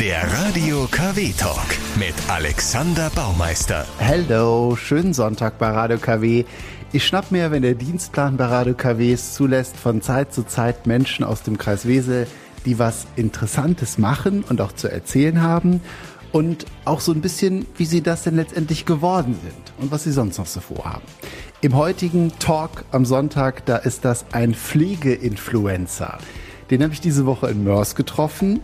[0.00, 3.86] Der Radio KW Talk mit Alexander Baumeister.
[3.98, 6.44] Hello, schönen Sonntag bei Radio KW.
[6.92, 10.88] Ich schnapp mir, wenn der Dienstplan bei Radio KW es zulässt, von Zeit zu Zeit
[10.88, 12.26] Menschen aus dem Kreis Wesel,
[12.66, 15.80] die was Interessantes machen und auch zu erzählen haben
[16.32, 20.12] und auch so ein bisschen, wie sie das denn letztendlich geworden sind und was sie
[20.12, 21.04] sonst noch so vorhaben.
[21.60, 26.18] Im heutigen Talk am Sonntag, da ist das ein Pflegeinfluencer.
[26.70, 28.60] Den habe ich diese Woche in Mörs getroffen.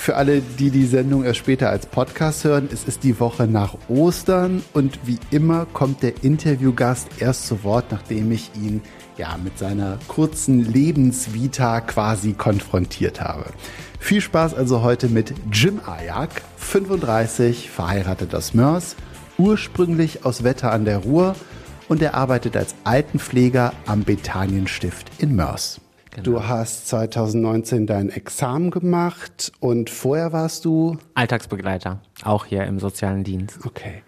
[0.00, 3.74] Für alle, die die Sendung erst später als Podcast hören, es ist die Woche nach
[3.88, 8.80] Ostern und wie immer kommt der Interviewgast erst zu Wort, nachdem ich ihn
[9.18, 13.46] ja mit seiner kurzen Lebensvita quasi konfrontiert habe.
[13.98, 18.94] Viel Spaß also heute mit Jim Ajak, 35, verheiratet aus Mörs,
[19.36, 21.34] ursprünglich aus Wetter an der Ruhr
[21.88, 25.80] und er arbeitet als Altenpfleger am Bethanienstift in Mörs.
[26.22, 26.38] Genau.
[26.38, 33.24] Du hast 2019 dein Examen gemacht und vorher warst du Alltagsbegleiter, auch hier im sozialen
[33.24, 33.58] Dienst.
[33.64, 34.02] Okay.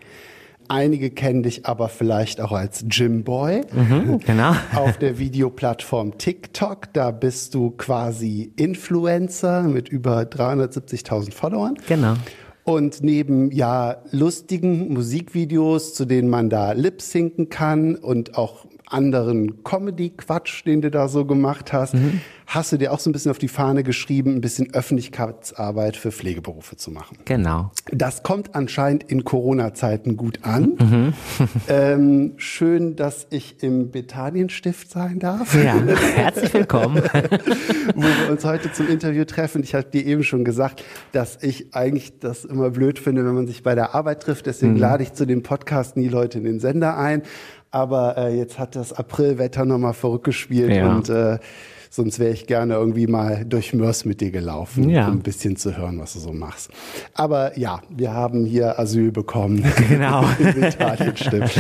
[0.69, 3.63] Einige kennen dich aber vielleicht auch als Gymboy.
[3.73, 4.55] Mhm, genau.
[4.75, 11.75] Auf der Videoplattform TikTok, da bist du quasi Influencer mit über 370.000 Followern.
[11.89, 12.15] Genau.
[12.63, 19.63] Und neben ja lustigen Musikvideos, zu denen man da lip sinken kann und auch anderen
[19.63, 22.21] Comedy-Quatsch, den du da so gemacht hast, mhm.
[22.47, 26.13] hast du dir auch so ein bisschen auf die Fahne geschrieben, ein bisschen Öffentlichkeitsarbeit für
[26.13, 27.19] Pflegeberufe zu machen.
[27.25, 27.71] Genau.
[27.93, 30.77] Das kommt anscheinend in Corona-Zeiten gut an.
[30.79, 31.13] Mhm.
[31.69, 35.55] ähm, schön, dass ich im Betanienstift sein darf.
[35.55, 36.97] Ja, herzlich willkommen.
[37.95, 39.63] Wo wir uns heute zum Interview treffen.
[39.63, 43.47] Ich habe dir eben schon gesagt, dass ich eigentlich das immer blöd finde, wenn man
[43.47, 44.47] sich bei der Arbeit trifft.
[44.47, 44.81] Deswegen mhm.
[44.81, 47.23] lade ich zu dem Podcast nie Leute in den Sender ein.
[47.71, 50.95] Aber äh, jetzt hat das Aprilwetter nochmal verrückt gespielt ja.
[50.95, 51.39] und äh,
[51.89, 55.07] sonst wäre ich gerne irgendwie mal durch Mörs mit dir gelaufen, ja.
[55.07, 56.71] um ein bisschen zu hören, was du so machst.
[57.15, 59.65] Aber ja, wir haben hier Asyl bekommen.
[59.89, 60.25] Genau.
[60.39, 61.53] in Italien, stimmt.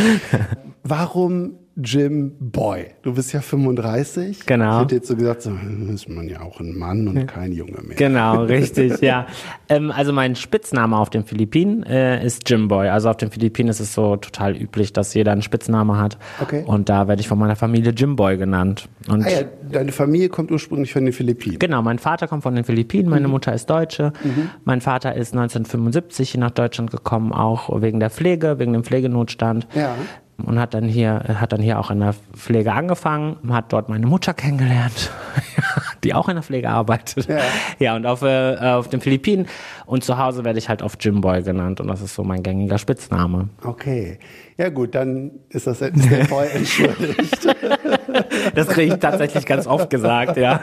[0.83, 2.87] Warum Jim Boy.
[3.03, 4.47] Du bist ja 35.
[4.47, 4.77] Genau.
[4.77, 5.53] Ich hätte jetzt so gesagt, so
[5.93, 7.97] ist man ja auch ein Mann und kein Junge mehr.
[7.97, 9.27] Genau, richtig, ja.
[9.69, 12.89] Ähm, also mein Spitzname auf den Philippinen äh, ist Jim Boy.
[12.89, 16.19] Also auf den Philippinen ist es so total üblich, dass jeder einen Spitzname hat.
[16.41, 16.65] Okay.
[16.67, 18.89] Und da werde ich von meiner Familie Jim Boy genannt.
[19.09, 21.59] Und ah ja, deine Familie kommt ursprünglich von den Philippinen.
[21.59, 23.33] Genau, mein Vater kommt von den Philippinen, meine mhm.
[23.33, 24.13] Mutter ist Deutsche.
[24.23, 24.51] Mhm.
[24.65, 29.67] Mein Vater ist 1975 nach Deutschland gekommen, auch wegen der Pflege, wegen dem Pflegenotstand.
[29.75, 29.97] Ja
[30.43, 34.07] und hat dann hier, hat dann hier auch in der Pflege angefangen, hat dort meine
[34.07, 35.11] Mutter kennengelernt,
[36.05, 37.29] die auch in der Pflege arbeitet.
[37.29, 37.39] Ja,
[37.79, 39.47] ja und auf, äh, auf den Philippinen
[39.87, 42.79] und zu Hause werde ich halt oft Jimboy genannt und das ist so mein gängiger
[42.79, 43.49] Spitzname.
[43.65, 44.19] Okay.
[44.57, 47.57] Ja gut, dann ist das ist der Boy entschuldigt.
[48.55, 50.61] das kriege ich tatsächlich ganz oft gesagt, ja.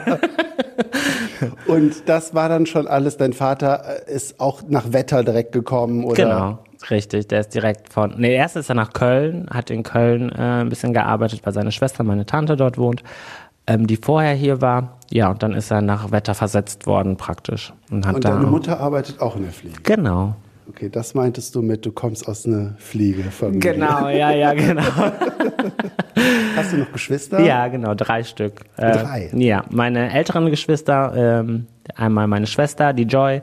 [1.66, 3.16] Und das war dann schon alles.
[3.16, 6.14] Dein Vater ist auch nach Wetter direkt gekommen, oder?
[6.14, 6.58] Genau.
[6.90, 8.14] Richtig, der ist direkt von.
[8.16, 11.72] Nee, erst ist er nach Köln, hat in Köln äh, ein bisschen gearbeitet, weil seine
[11.72, 13.02] Schwester, meine Tante dort wohnt,
[13.66, 14.98] ähm, die vorher hier war.
[15.10, 17.72] Ja, und dann ist er nach Wetter versetzt worden praktisch.
[17.90, 19.80] Und, hat und deine da, Mutter arbeitet auch in der Pflege?
[19.82, 20.36] Genau.
[20.68, 23.60] Okay, das meintest du mit, du kommst aus einer Pflegefamilie.
[23.60, 24.82] Genau, ja, ja, genau.
[26.56, 27.40] Hast du noch Geschwister?
[27.40, 28.60] Ja, genau, drei Stück.
[28.76, 29.30] Äh, drei?
[29.32, 33.40] Äh, ja, meine älteren Geschwister, ähm, einmal meine Schwester, die Joy,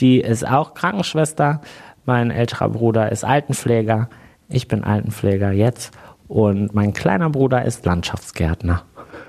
[0.00, 1.62] die ist auch Krankenschwester.
[2.06, 4.08] Mein älterer Bruder ist Altenpfleger.
[4.48, 5.92] Ich bin Altenpfleger jetzt.
[6.28, 8.82] Und mein kleiner Bruder ist Landschaftsgärtner.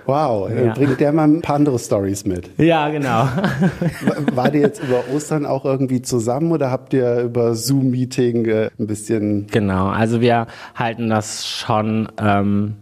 [0.05, 0.73] Wow, ja.
[0.73, 2.49] bringt der mal ein paar andere Stories mit.
[2.57, 3.27] Ja, genau.
[4.33, 8.87] War die jetzt über Ostern auch irgendwie zusammen oder habt ihr über Zoom-Meeting äh, ein
[8.87, 9.47] bisschen?
[9.47, 12.07] Genau, also wir halten das schon.
[12.19, 12.75] Ähm,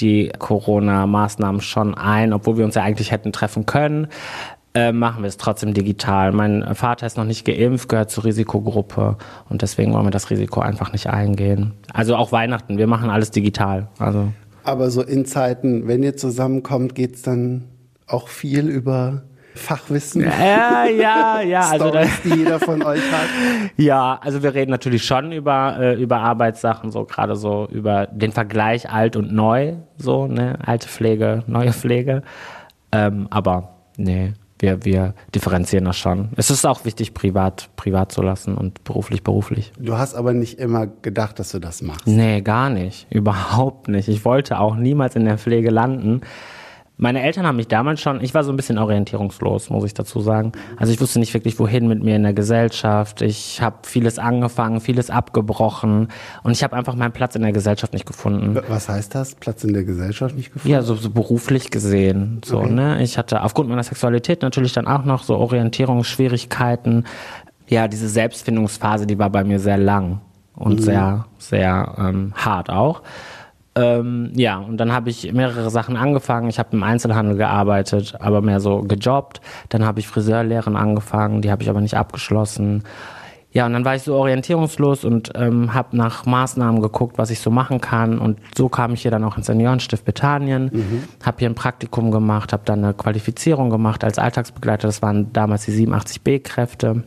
[0.00, 4.08] die Corona-Maßnahmen schon ein, obwohl wir uns ja eigentlich hätten treffen können.
[4.78, 6.30] Äh, machen wir es trotzdem digital.
[6.30, 9.16] Mein Vater ist noch nicht geimpft, gehört zur Risikogruppe
[9.48, 11.72] und deswegen wollen wir das Risiko einfach nicht eingehen.
[11.92, 13.88] Also auch Weihnachten, wir machen alles digital.
[13.98, 14.28] Also.
[14.62, 17.64] Aber so in Zeiten, wenn ihr zusammenkommt, geht es dann
[18.06, 19.22] auch viel über
[19.56, 20.22] Fachwissen.
[20.22, 21.60] Ja, ja, ja.
[21.70, 23.28] also da, die jeder von euch hat.
[23.76, 28.30] Ja, also wir reden natürlich schon über äh, über Arbeitssachen, so gerade so über den
[28.30, 32.22] Vergleich alt und neu, so ne, alte Pflege, neue Pflege.
[32.92, 36.30] Ähm, aber nee, wir, wir differenzieren das schon.
[36.36, 39.72] Es ist auch wichtig, privat, privat zu lassen und beruflich, beruflich.
[39.78, 42.06] Du hast aber nicht immer gedacht, dass du das machst.
[42.06, 43.06] Nee, gar nicht.
[43.10, 44.08] Überhaupt nicht.
[44.08, 46.22] Ich wollte auch niemals in der Pflege landen.
[46.98, 50.20] Meine Eltern haben mich damals schon, ich war so ein bisschen orientierungslos, muss ich dazu
[50.20, 50.52] sagen.
[50.76, 53.22] Also ich wusste nicht wirklich, wohin mit mir in der Gesellschaft.
[53.22, 56.08] Ich habe vieles angefangen, vieles abgebrochen
[56.42, 58.58] und ich habe einfach meinen Platz in der Gesellschaft nicht gefunden.
[58.68, 59.36] Was heißt das?
[59.36, 60.72] Platz in der Gesellschaft nicht gefunden?
[60.72, 62.40] Ja, so, so beruflich gesehen.
[62.44, 62.72] So, okay.
[62.72, 63.02] ne?
[63.02, 67.04] Ich hatte aufgrund meiner Sexualität natürlich dann auch noch so Orientierungsschwierigkeiten
[67.68, 70.20] ja, diese Selbstfindungsphase, die war bei mir sehr lang
[70.54, 70.82] und mhm.
[70.82, 73.02] sehr, sehr ähm, hart auch.
[73.78, 76.48] Ähm, ja, und dann habe ich mehrere Sachen angefangen.
[76.48, 79.40] Ich habe im Einzelhandel gearbeitet, aber mehr so gejobbt.
[79.68, 82.82] Dann habe ich Friseurlehren angefangen, die habe ich aber nicht abgeschlossen.
[83.50, 87.40] Ja, und dann war ich so orientierungslos und ähm, habe nach Maßnahmen geguckt, was ich
[87.40, 88.18] so machen kann.
[88.18, 91.04] Und so kam ich hier dann auch ins Seniorenstift Bethanien, mhm.
[91.24, 94.86] habe hier ein Praktikum gemacht, habe dann eine Qualifizierung gemacht als Alltagsbegleiter.
[94.86, 97.04] Das waren damals die 87b-Kräfte.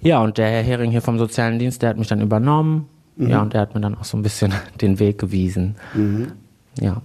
[0.00, 2.88] Ja, und der Herr Hering hier vom Sozialen Dienst, der hat mich dann übernommen.
[3.16, 3.28] Mhm.
[3.28, 5.76] Ja, und der hat mir dann auch so ein bisschen den Weg gewiesen.
[5.94, 6.32] Mhm.
[6.78, 7.02] Ja.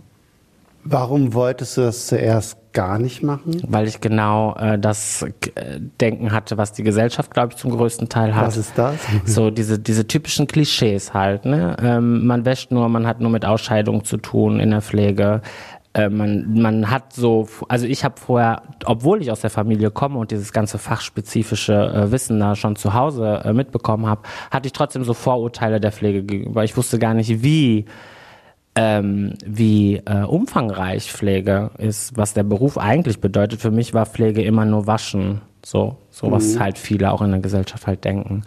[0.84, 3.62] Warum wolltest du das zuerst gar nicht machen?
[3.68, 8.10] Weil ich genau äh, das äh, Denken hatte, was die Gesellschaft, glaube ich, zum größten
[8.10, 8.48] Teil hat.
[8.48, 8.96] Was ist das?
[9.26, 11.46] So diese, diese typischen Klischees halt.
[11.46, 11.78] Ne?
[11.82, 15.42] Ähm, man wäscht nur, man hat nur mit Ausscheidung zu tun in der Pflege.
[15.94, 20.20] Äh, man, man hat so, also ich habe vorher, obwohl ich aus der Familie komme
[20.20, 24.22] und dieses ganze fachspezifische äh, Wissen da schon zu Hause äh, mitbekommen habe,
[24.52, 26.64] hatte ich trotzdem so Vorurteile der Pflege gegenüber.
[26.64, 27.86] Ich wusste gar nicht, wie
[28.76, 33.60] ähm, wie äh, umfangreich Pflege ist, was der Beruf eigentlich bedeutet.
[33.60, 36.60] Für mich war Pflege immer nur Waschen, so, so was mhm.
[36.62, 38.44] halt viele auch in der Gesellschaft halt denken.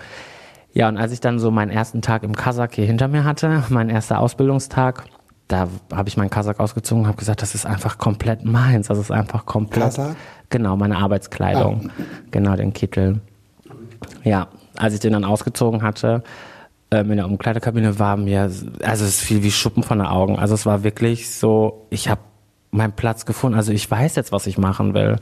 [0.72, 3.64] Ja, und als ich dann so meinen ersten Tag im Kasach hier hinter mir hatte,
[3.68, 5.04] mein erster Ausbildungstag,
[5.48, 8.88] da habe ich meinen Kasach ausgezogen und habe gesagt, das ist einfach komplett meins.
[8.88, 9.84] Das ist einfach komplett.
[9.84, 10.14] Kasach?
[10.50, 11.90] Genau, meine Arbeitskleidung.
[11.90, 12.02] Ah.
[12.30, 13.20] Genau, den Kittel.
[14.22, 16.22] Ja, als ich den dann ausgezogen hatte,
[16.90, 18.50] ähm, in der Umkleidekabine war mir,
[18.82, 20.38] also es fiel wie Schuppen von den Augen.
[20.38, 22.20] Also es war wirklich so, ich habe
[22.70, 23.56] meinen Platz gefunden.
[23.56, 25.16] Also ich weiß jetzt, was ich machen will.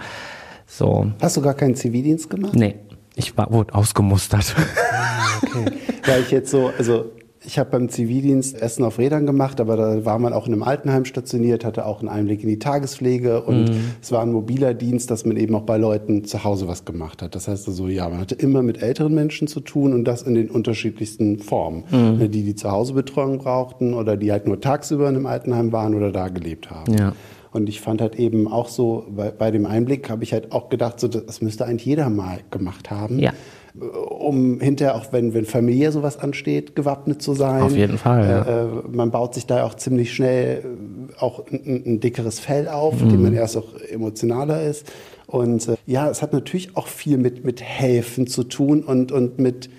[0.66, 1.12] So.
[1.20, 2.54] Hast du gar keinen Zivildienst gemacht?
[2.54, 2.76] Nee,
[3.14, 4.54] ich war, wurde ausgemustert.
[4.92, 5.72] Ah, okay.
[6.06, 7.12] Weil ich jetzt so, also
[7.44, 10.62] ich habe beim Zivildienst Essen auf Rädern gemacht, aber da war man auch in einem
[10.62, 13.84] Altenheim stationiert, hatte auch einen Einblick in die Tagespflege und mhm.
[14.00, 17.22] es war ein mobiler Dienst, dass man eben auch bei Leuten zu Hause was gemacht
[17.22, 17.34] hat.
[17.34, 20.34] Das heißt also, ja, man hatte immer mit älteren Menschen zu tun und das in
[20.34, 21.84] den unterschiedlichsten Formen.
[21.90, 22.18] Mhm.
[22.18, 25.72] Ne, die, die zu Hause Betreuung brauchten oder die halt nur tagsüber in einem Altenheim
[25.72, 26.94] waren oder da gelebt haben.
[26.94, 27.12] Ja.
[27.50, 30.70] Und ich fand halt eben auch so, bei, bei dem Einblick habe ich halt auch
[30.70, 33.18] gedacht, so, das müsste eigentlich jeder mal gemacht haben.
[33.18, 33.32] Ja
[33.74, 37.62] um hinterher, auch wenn, wenn familiär sowas ansteht, gewappnet zu sein.
[37.62, 38.28] Auf jeden Fall.
[38.28, 38.42] Ja.
[38.42, 42.68] Äh, äh man baut sich da auch ziemlich schnell äh, auch ein, ein dickeres Fell
[42.68, 43.08] auf, mhm.
[43.08, 44.92] dem man erst auch emotionaler ist.
[45.26, 49.38] Und äh, ja, es hat natürlich auch viel mit, mit Helfen zu tun und, und
[49.38, 49.70] mit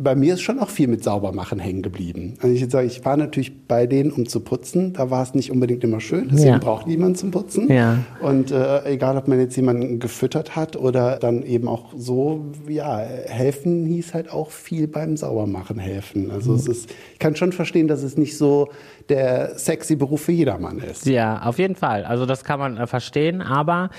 [0.00, 2.34] bei mir ist schon auch viel mit Saubermachen hängen geblieben.
[2.40, 4.92] Also ich sage, ich war natürlich bei denen, um zu putzen.
[4.92, 6.28] Da war es nicht unbedingt immer schön.
[6.30, 6.58] Deswegen ja.
[6.58, 7.68] braucht niemand zum Putzen.
[7.68, 7.98] Ja.
[8.20, 12.98] Und äh, egal, ob man jetzt jemanden gefüttert hat oder dann eben auch so, ja,
[12.98, 16.30] helfen hieß halt auch viel beim Saubermachen helfen.
[16.30, 16.58] Also mhm.
[16.58, 18.68] es ist, ich kann schon verstehen, dass es nicht so
[19.08, 21.06] der sexy Beruf für jedermann ist.
[21.06, 22.04] Ja, auf jeden Fall.
[22.04, 23.42] Also das kann man äh, verstehen.
[23.42, 23.90] Aber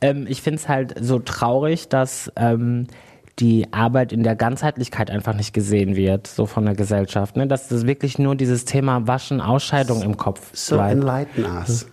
[0.00, 2.86] ähm, ich finde es halt so traurig, dass ähm,
[3.38, 7.36] die Arbeit in der Ganzheitlichkeit einfach nicht gesehen wird, so von der Gesellschaft.
[7.36, 7.46] Ne?
[7.46, 10.92] Dass das wirklich nur dieses Thema Waschen, Ausscheidung im Kopf So bleibt.
[10.94, 11.86] enlighten us.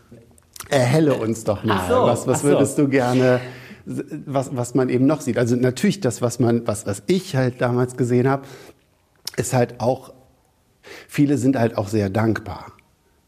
[0.70, 1.88] Erhelle uns doch mal.
[1.88, 2.84] So, was was würdest so.
[2.84, 3.40] du gerne,
[3.86, 5.38] was, was man eben noch sieht?
[5.38, 8.44] Also natürlich das, was man, was, was ich halt damals gesehen habe,
[9.38, 10.14] ist halt auch,
[11.08, 12.72] viele sind halt auch sehr dankbar.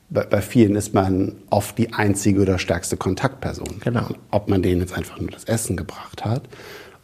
[0.09, 3.81] Bei, bei, vielen ist man oft die einzige oder stärkste Kontaktperson.
[3.81, 4.07] Genau.
[4.31, 6.43] Ob man denen jetzt einfach nur das Essen gebracht hat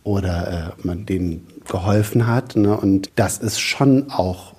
[0.03, 2.55] oder äh, man denen geholfen hat.
[2.55, 2.75] Ne?
[2.75, 4.53] Und das ist schon auch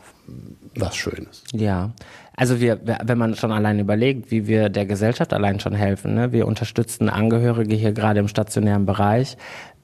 [0.76, 1.44] was Schönes.
[1.52, 1.92] Ja.
[2.36, 6.32] Also wir, wenn man schon allein überlegt, wie wir der Gesellschaft allein schon helfen, ne?
[6.32, 9.36] wir unterstützen Angehörige hier gerade im stationären Bereich.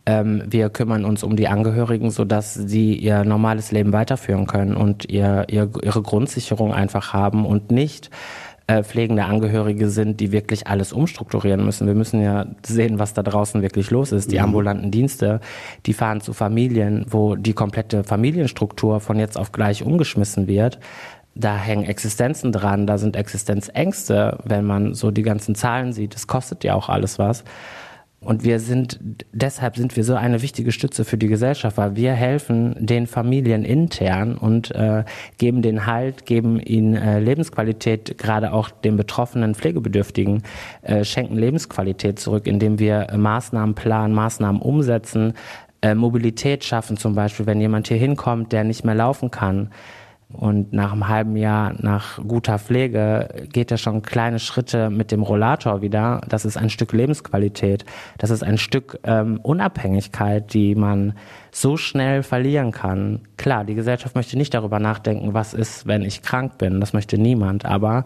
[0.07, 5.09] Ähm, wir kümmern uns um die Angehörigen, sodass sie ihr normales Leben weiterführen können und
[5.09, 8.11] ihr, ihr, ihre Grundsicherung einfach haben und nicht
[8.71, 11.89] äh, pflegende Angehörige sind, die wirklich alles umstrukturieren müssen.
[11.89, 14.31] Wir müssen ja sehen, was da draußen wirklich los ist.
[14.31, 14.45] Die mhm.
[14.45, 15.41] ambulanten Dienste,
[15.87, 20.79] die fahren zu Familien, wo die komplette Familienstruktur von jetzt auf gleich umgeschmissen wird.
[21.35, 26.15] Da hängen Existenzen dran, da sind Existenzängste, wenn man so die ganzen Zahlen sieht.
[26.15, 27.43] Das kostet ja auch alles was.
[28.23, 29.01] Und wir sind,
[29.33, 33.65] deshalb sind wir so eine wichtige Stütze für die Gesellschaft, weil wir helfen den Familien
[33.65, 35.05] intern und äh,
[35.39, 40.43] geben den Halt, geben ihnen äh, Lebensqualität, gerade auch den betroffenen Pflegebedürftigen,
[40.83, 45.33] äh, schenken Lebensqualität zurück, indem wir Maßnahmen planen, Maßnahmen umsetzen,
[45.81, 49.71] äh, Mobilität schaffen zum Beispiel, wenn jemand hier hinkommt, der nicht mehr laufen kann
[50.33, 55.23] und nach einem halben Jahr nach guter Pflege geht er schon kleine Schritte mit dem
[55.23, 56.21] Rollator wieder.
[56.29, 57.85] Das ist ein Stück Lebensqualität.
[58.19, 61.15] Das ist ein Stück ähm, Unabhängigkeit, die man
[61.51, 63.23] so schnell verlieren kann.
[63.37, 66.81] Klar, die Gesellschaft möchte nicht darüber nachdenken, was ist, wenn ich krank bin.
[66.81, 67.65] Das möchte niemand.
[67.65, 68.05] Aber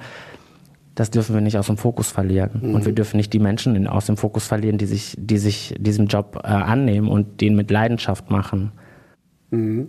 [0.94, 2.60] das dürfen wir nicht aus dem Fokus verlieren.
[2.62, 2.74] Mhm.
[2.74, 5.74] Und wir dürfen nicht die Menschen in, aus dem Fokus verlieren, die sich, die sich
[5.78, 8.72] diesem Job äh, annehmen und den mit Leidenschaft machen.
[9.50, 9.88] Mhm.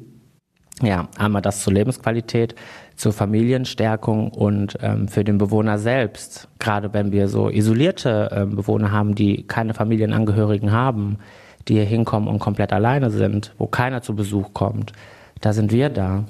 [0.81, 2.55] Ja, einmal das zur Lebensqualität,
[2.95, 6.49] zur Familienstärkung und ähm, für den Bewohner selbst.
[6.59, 11.19] Gerade wenn wir so isolierte äh, Bewohner haben, die keine Familienangehörigen haben,
[11.67, 14.91] die hier hinkommen und komplett alleine sind, wo keiner zu Besuch kommt
[15.41, 16.25] da sind wir da.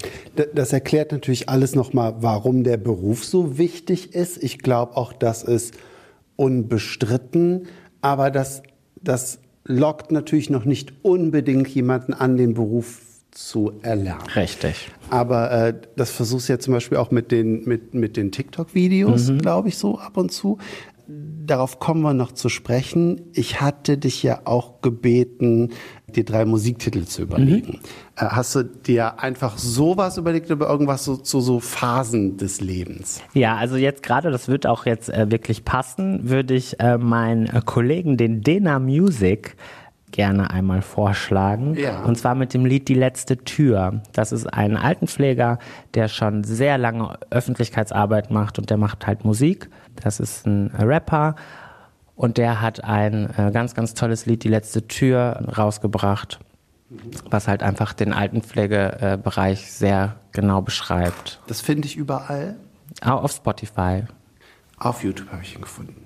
[0.53, 4.41] Das erklärt natürlich alles nochmal, warum der Beruf so wichtig ist.
[4.43, 5.75] Ich glaube auch, das ist
[6.35, 7.67] unbestritten.
[8.01, 8.61] Aber das,
[9.01, 14.23] das lockt natürlich noch nicht unbedingt jemanden an, den Beruf zu erlernen.
[14.35, 14.89] Richtig.
[15.09, 19.29] Aber äh, das versuchst du ja zum Beispiel auch mit den, mit, mit den TikTok-Videos,
[19.29, 19.39] mhm.
[19.39, 20.57] glaube ich, so ab und zu.
[21.07, 23.21] Darauf kommen wir noch zu sprechen.
[23.33, 25.73] Ich hatte dich ja auch gebeten,
[26.07, 27.73] dir drei Musiktitel zu überlegen.
[27.73, 28.25] Mhm.
[28.25, 33.21] Äh, hast du dir einfach sowas überlegt oder irgendwas so, zu so Phasen des Lebens?
[33.33, 37.47] Ja, also jetzt gerade, das wird auch jetzt äh, wirklich passen, würde ich äh, meinen
[37.47, 39.57] äh, Kollegen, den Dena Music,
[40.15, 41.75] gerne einmal vorschlagen.
[41.75, 42.03] Ja.
[42.03, 44.01] Und zwar mit dem Lied Die letzte Tür.
[44.13, 45.59] Das ist ein Altenpfleger,
[45.93, 49.69] der schon sehr lange Öffentlichkeitsarbeit macht und der macht halt Musik.
[50.01, 51.35] Das ist ein Rapper
[52.15, 56.39] und der hat ein äh, ganz, ganz tolles Lied, Die letzte Tür, rausgebracht,
[57.29, 61.41] was halt einfach den Altenpflegebereich sehr genau beschreibt.
[61.47, 62.55] Das finde ich überall.
[63.01, 64.03] Auch auf Spotify.
[64.77, 66.05] Auf YouTube habe ich ihn gefunden.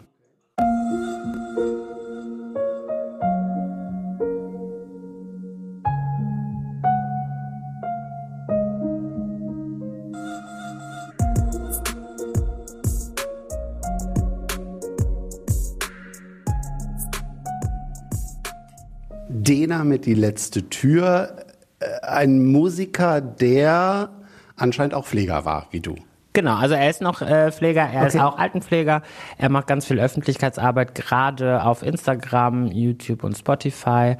[19.50, 21.36] Dena mit Die letzte Tür.
[21.80, 24.12] Äh, ein Musiker, der
[24.56, 25.96] anscheinend auch Pfleger war, wie du.
[26.34, 28.08] Genau, also er ist noch äh, Pfleger, er okay.
[28.08, 29.02] ist auch Altenpfleger.
[29.40, 34.18] Er macht ganz viel Öffentlichkeitsarbeit, gerade auf Instagram, YouTube und Spotify.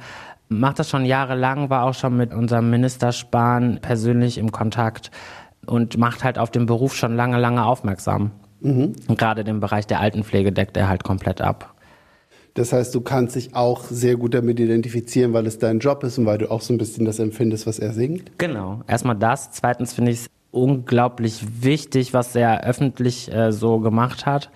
[0.48, 5.12] Macht das schon jahrelang, war auch schon mit unserem Minister Spahn persönlich im Kontakt
[5.64, 8.32] und macht halt auf den Beruf schon lange, lange aufmerksam.
[8.62, 8.94] Mhm.
[9.06, 11.76] Und gerade den Bereich der Altenpflege deckt er halt komplett ab.
[12.54, 16.18] Das heißt, du kannst dich auch sehr gut damit identifizieren, weil es dein Job ist
[16.18, 18.38] und weil du auch so ein bisschen das empfindest, was er singt.
[18.38, 18.80] Genau.
[18.86, 19.52] Erstmal das.
[19.52, 24.50] Zweitens finde ich es unglaublich wichtig, was er öffentlich äh, so gemacht hat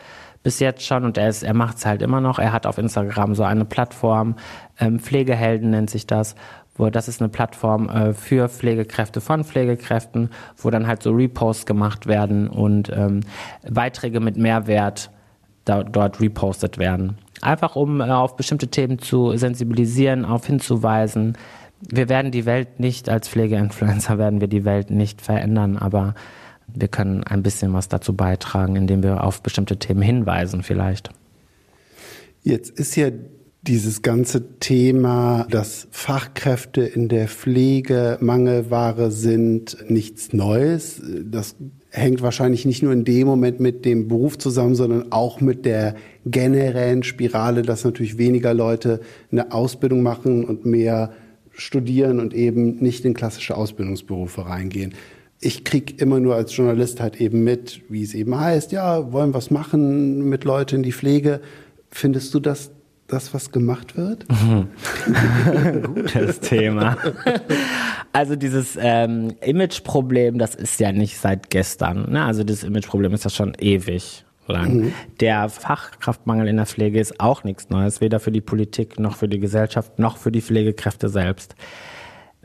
[0.45, 2.39] bis jetzt schon und er, er macht es halt immer noch.
[2.39, 4.37] Er hat auf Instagram so eine Plattform,
[4.79, 6.37] ähm, Pflegehelden nennt sich das,
[6.77, 11.67] wo das ist eine Plattform äh, für Pflegekräfte von Pflegekräften, wo dann halt so Reposts
[11.67, 13.21] gemacht werden und ähm,
[13.69, 15.11] Beiträge mit Mehrwert
[15.65, 17.19] da, dort repostet werden.
[17.41, 21.37] Einfach um äh, auf bestimmte Themen zu sensibilisieren, auf hinzuweisen.
[21.81, 26.15] Wir werden die Welt nicht als Pflegeinfluencer werden wir die Welt nicht verändern, aber
[26.67, 31.11] wir können ein bisschen was dazu beitragen, indem wir auf bestimmte Themen hinweisen vielleicht.
[32.43, 33.11] Jetzt ist ja
[33.67, 41.01] dieses ganze Thema, dass Fachkräfte in der Pflege Mangelware sind, nichts Neues.
[41.25, 41.57] Das
[41.91, 45.95] hängt wahrscheinlich nicht nur in dem Moment mit dem Beruf zusammen, sondern auch mit der
[46.27, 49.01] generellen Spirale, dass natürlich weniger Leute
[49.33, 51.13] eine Ausbildung machen und mehr
[51.53, 54.93] studieren und eben nicht in klassische Ausbildungsberufe reingehen.
[55.41, 59.33] Ich krieg immer nur als Journalist halt eben mit, wie es eben heißt, ja, wollen
[59.33, 61.41] was machen mit Leuten in die Pflege.
[61.91, 62.71] Findest du das
[63.15, 64.27] das, was gemacht wird?
[65.95, 66.97] Gutes Thema.
[68.13, 72.11] Also dieses ähm, Imageproblem, das ist ja nicht seit gestern.
[72.11, 72.25] Ne?
[72.25, 74.75] Also das Imageproblem ist ja schon ewig lang.
[74.75, 74.93] Mhm.
[75.21, 79.29] Der Fachkraftmangel in der Pflege ist auch nichts Neues, weder für die Politik noch für
[79.29, 81.55] die Gesellschaft noch für die Pflegekräfte selbst.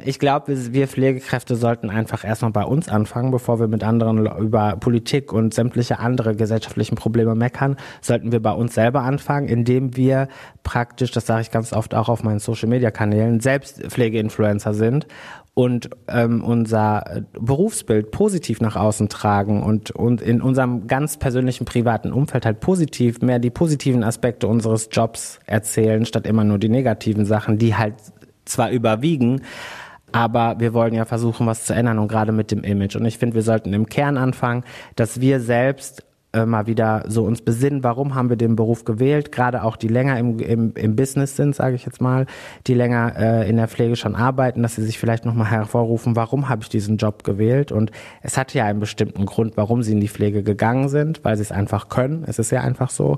[0.04, 4.78] Ich glaube, wir Pflegekräfte sollten einfach erstmal bei uns anfangen, bevor wir mit anderen über
[4.78, 10.28] Politik und sämtliche andere gesellschaftlichen Probleme meckern, sollten wir bei uns selber anfangen, indem wir
[10.64, 15.08] praktisch, das sage ich ganz oft auch auf meinen Social-Media-Kanälen, selbst Pflegeinfluencer sind
[15.54, 22.14] und ähm, unser Berufsbild positiv nach außen tragen und, und in unserem ganz persönlichen privaten
[22.14, 27.26] Umfeld halt positiv mehr die positiven Aspekte unseres Jobs erzählen, statt immer nur die negativen
[27.26, 27.96] Sachen, die halt
[28.46, 29.42] zwar überwiegen,
[30.12, 32.96] aber wir wollen ja versuchen, was zu ändern und gerade mit dem Image.
[32.96, 34.64] Und ich finde, wir sollten im Kern anfangen,
[34.96, 39.32] dass wir selbst äh, mal wieder so uns besinnen, warum haben wir den Beruf gewählt,
[39.32, 42.28] gerade auch die länger im, im, im Business sind, sage ich jetzt mal,
[42.68, 46.48] die länger äh, in der Pflege schon arbeiten, dass sie sich vielleicht nochmal hervorrufen, warum
[46.48, 47.72] habe ich diesen Job gewählt?
[47.72, 51.36] Und es hat ja einen bestimmten Grund, warum sie in die Pflege gegangen sind, weil
[51.36, 53.18] sie es einfach können, es ist ja einfach so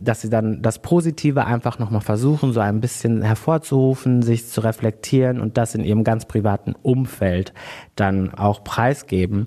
[0.00, 5.40] dass sie dann das Positive einfach nochmal versuchen, so ein bisschen hervorzurufen, sich zu reflektieren
[5.40, 7.52] und das in ihrem ganz privaten Umfeld
[7.96, 9.46] dann auch preisgeben.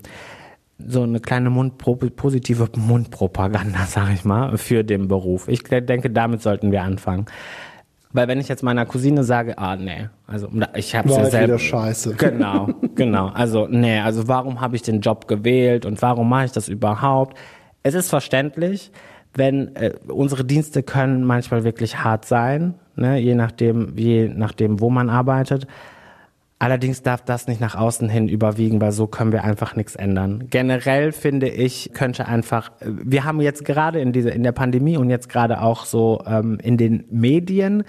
[0.78, 5.48] so eine kleine Mundpro positive Mundpropaganda, sag ich mal, für den Beruf.
[5.48, 7.26] Ich denke, damit sollten wir anfangen.
[8.12, 12.14] Weil wenn ich jetzt meiner Cousine sage, ah nee, also ich habe ja selber scheiße.
[12.18, 13.26] Genau, genau.
[13.28, 17.36] Also nee, also warum habe ich den Job gewählt und warum mache ich das überhaupt?
[17.82, 18.92] Es ist verständlich,
[19.34, 24.90] wenn äh, unsere Dienste können manchmal wirklich hart sein, ne, je nachdem, je nachdem, wo
[24.90, 25.66] man arbeitet.
[26.60, 30.46] Allerdings darf das nicht nach außen hin überwiegen, weil so können wir einfach nichts ändern.
[30.50, 35.10] Generell finde ich, könnte einfach, wir haben jetzt gerade in dieser, in der Pandemie und
[35.10, 37.84] jetzt gerade auch so ähm, in den Medien,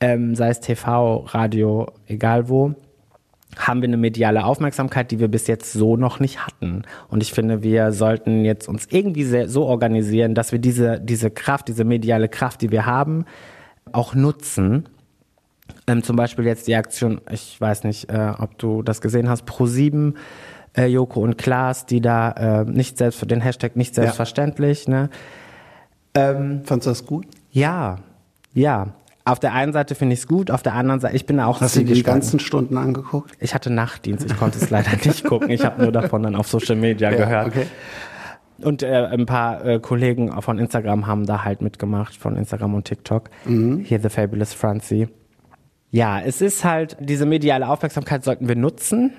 [0.00, 2.74] ähm, sei es TV, Radio, egal wo,
[3.58, 6.82] haben wir eine mediale Aufmerksamkeit, die wir bis jetzt so noch nicht hatten.
[7.08, 11.68] Und ich finde, wir sollten jetzt uns irgendwie so organisieren, dass wir diese, diese Kraft,
[11.68, 13.24] diese mediale Kraft, die wir haben,
[13.92, 14.88] auch nutzen
[15.86, 19.44] ähm, zum Beispiel jetzt die Aktion, ich weiß nicht, äh, ob du das gesehen hast,
[19.44, 20.14] Pro7,
[20.76, 24.86] äh, Joko und Klaas, die da äh, nicht selbst für den Hashtag nicht selbstverständlich.
[24.86, 24.90] Ja.
[24.92, 25.10] Ne?
[26.14, 27.26] Ähm, Fandest du das gut?
[27.50, 27.98] Ja,
[28.52, 28.94] ja.
[29.24, 31.60] Auf der einen Seite finde ich es gut, auf der anderen Seite, ich bin auch
[31.60, 33.32] Hast du die ganzen Stunden angeguckt?
[33.38, 35.50] Ich hatte Nachtdienst, ich konnte es leider nicht gucken.
[35.50, 37.48] Ich habe nur davon dann auf Social Media ja, gehört.
[37.48, 37.66] Okay.
[38.62, 42.84] Und äh, ein paar äh, Kollegen von Instagram haben da halt mitgemacht, von Instagram und
[42.84, 43.30] TikTok.
[43.44, 43.80] Mhm.
[43.80, 45.08] Hier The Fabulous Francie.
[45.90, 49.12] Ja, es ist halt, diese mediale Aufmerksamkeit sollten wir nutzen.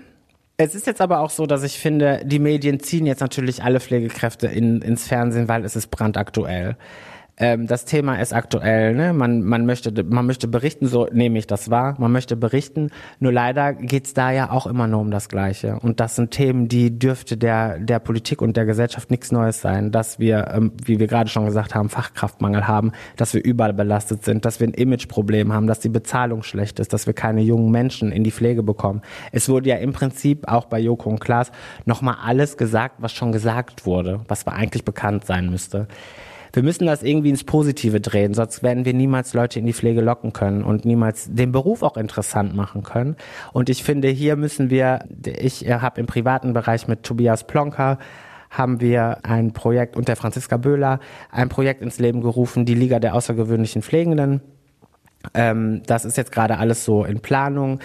[0.57, 3.79] Es ist jetzt aber auch so, dass ich finde, die Medien ziehen jetzt natürlich alle
[3.79, 6.77] Pflegekräfte in, ins Fernsehen, weil es ist brandaktuell
[7.41, 9.13] ähm, das Thema ist aktuell, ne?
[9.13, 13.33] man, man, möchte, man möchte berichten, so nehme ich das wahr, man möchte berichten, nur
[13.33, 15.79] leider geht's da ja auch immer nur um das Gleiche.
[15.81, 19.91] Und das sind Themen, die dürfte der, der Politik und der Gesellschaft nichts Neues sein,
[19.91, 24.23] dass wir, ähm, wie wir gerade schon gesagt haben, Fachkraftmangel haben, dass wir überall belastet
[24.23, 27.71] sind, dass wir ein Imageproblem haben, dass die Bezahlung schlecht ist, dass wir keine jungen
[27.71, 29.01] Menschen in die Pflege bekommen.
[29.31, 31.51] Es wurde ja im Prinzip auch bei Joko und Klaas
[31.85, 35.87] nochmal alles gesagt, was schon gesagt wurde, was eigentlich bekannt sein müsste.
[36.53, 40.01] Wir müssen das irgendwie ins Positive drehen, sonst werden wir niemals Leute in die Pflege
[40.01, 43.15] locken können und niemals den Beruf auch interessant machen können.
[43.53, 47.99] Und ich finde, hier müssen wir, ich habe im privaten Bereich mit Tobias Plonker
[48.49, 50.99] haben wir ein Projekt und der Franziska Böhler
[51.31, 54.41] ein Projekt ins Leben gerufen, die Liga der außergewöhnlichen Pflegenden.
[55.33, 57.79] Ähm, das ist jetzt gerade alles so in Planung.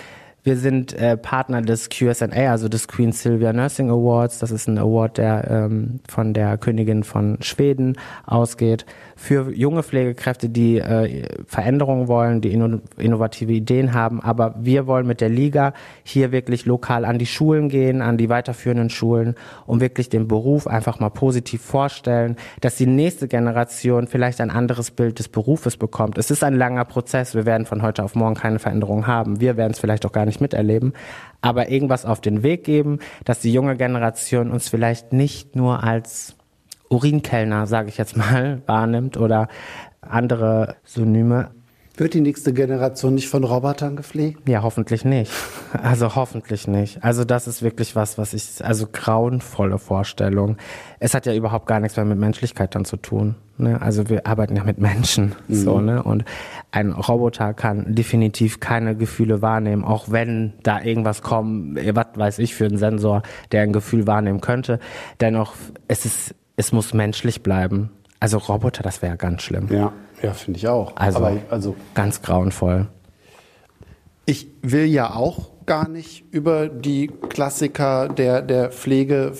[0.46, 4.38] Wir sind äh, Partner des QSNA, also des Queen Sylvia Nursing Awards.
[4.38, 8.86] Das ist ein Award, der ähm, von der Königin von Schweden ausgeht
[9.18, 14.20] für junge Pflegekräfte, die äh, Veränderungen wollen, die inno innovative Ideen haben.
[14.20, 15.72] Aber wir wollen mit der Liga
[16.04, 19.34] hier wirklich lokal an die Schulen gehen, an die weiterführenden Schulen,
[19.66, 24.90] um wirklich den Beruf einfach mal positiv vorstellen, dass die nächste Generation vielleicht ein anderes
[24.90, 26.18] Bild des Berufes bekommt.
[26.18, 27.34] Es ist ein langer Prozess.
[27.34, 29.40] Wir werden von heute auf morgen keine Veränderungen haben.
[29.40, 30.92] Wir werden es vielleicht auch gar nicht miterleben.
[31.40, 36.36] Aber irgendwas auf den Weg geben, dass die junge Generation uns vielleicht nicht nur als
[36.90, 39.48] Urinkellner, sage ich jetzt mal, wahrnimmt oder
[40.00, 41.50] andere Synonyme.
[41.98, 44.46] Wird die nächste Generation nicht von Robotern gepflegt?
[44.46, 45.32] Ja, hoffentlich nicht.
[45.82, 47.04] Also hoffentlich nicht.
[47.04, 50.56] Also das ist wirklich was, was ich, also grauenvolle Vorstellung.
[51.00, 53.34] Es hat ja überhaupt gar nichts mehr mit Menschlichkeit dann zu tun.
[53.58, 53.80] Ne?
[53.80, 55.54] Also wir arbeiten ja mit Menschen, mhm.
[55.54, 56.02] so ne.
[56.02, 56.24] Und
[56.70, 62.54] ein Roboter kann definitiv keine Gefühle wahrnehmen, auch wenn da irgendwas kommt, was weiß ich
[62.54, 63.22] für einen Sensor,
[63.52, 64.78] der ein Gefühl wahrnehmen könnte.
[65.20, 65.54] Dennoch,
[65.88, 67.90] es ist es muss menschlich bleiben.
[68.18, 69.68] Also Roboter, das wäre ganz schlimm.
[69.70, 69.92] Ja,
[70.22, 70.96] ja, finde ich auch.
[70.96, 72.86] Also, Aber, also ganz grauenvoll.
[74.24, 79.32] Ich will ja auch gar nicht über die Klassiker der, der Pflege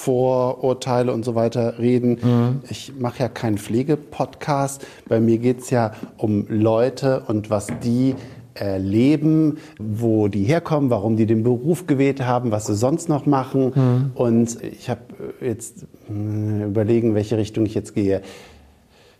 [0.00, 2.18] Vorurteile und so weiter reden.
[2.22, 2.62] Mhm.
[2.70, 4.86] Ich mache ja keinen Pflegepodcast.
[5.06, 8.14] Bei mir geht es ja um Leute und was die
[8.54, 13.72] erleben, wo die herkommen, warum die den Beruf gewählt haben, was sie sonst noch machen.
[13.74, 14.10] Mhm.
[14.14, 15.00] Und ich habe
[15.40, 18.22] jetzt äh, überlegen, welche Richtung ich jetzt gehe.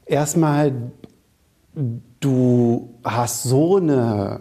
[0.07, 0.73] Erstmal,
[2.21, 4.41] du hast so eine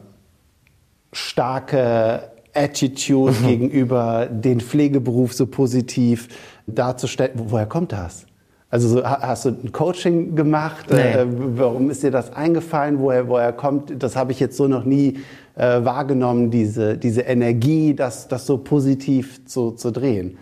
[1.11, 3.47] starke Attitude mhm.
[3.47, 6.27] gegenüber den Pflegeberuf so positiv
[6.67, 7.31] darzustellen.
[7.35, 8.25] Woher kommt das?
[8.71, 10.85] Also so, hast du ein Coaching gemacht?
[10.91, 10.97] Nee.
[10.97, 12.99] Äh, warum ist dir das eingefallen?
[12.99, 14.01] Woher, woher kommt?
[14.01, 15.19] Das habe ich jetzt so noch nie
[15.55, 20.37] äh, wahrgenommen, diese, diese Energie, das, das so positiv zu, zu drehen.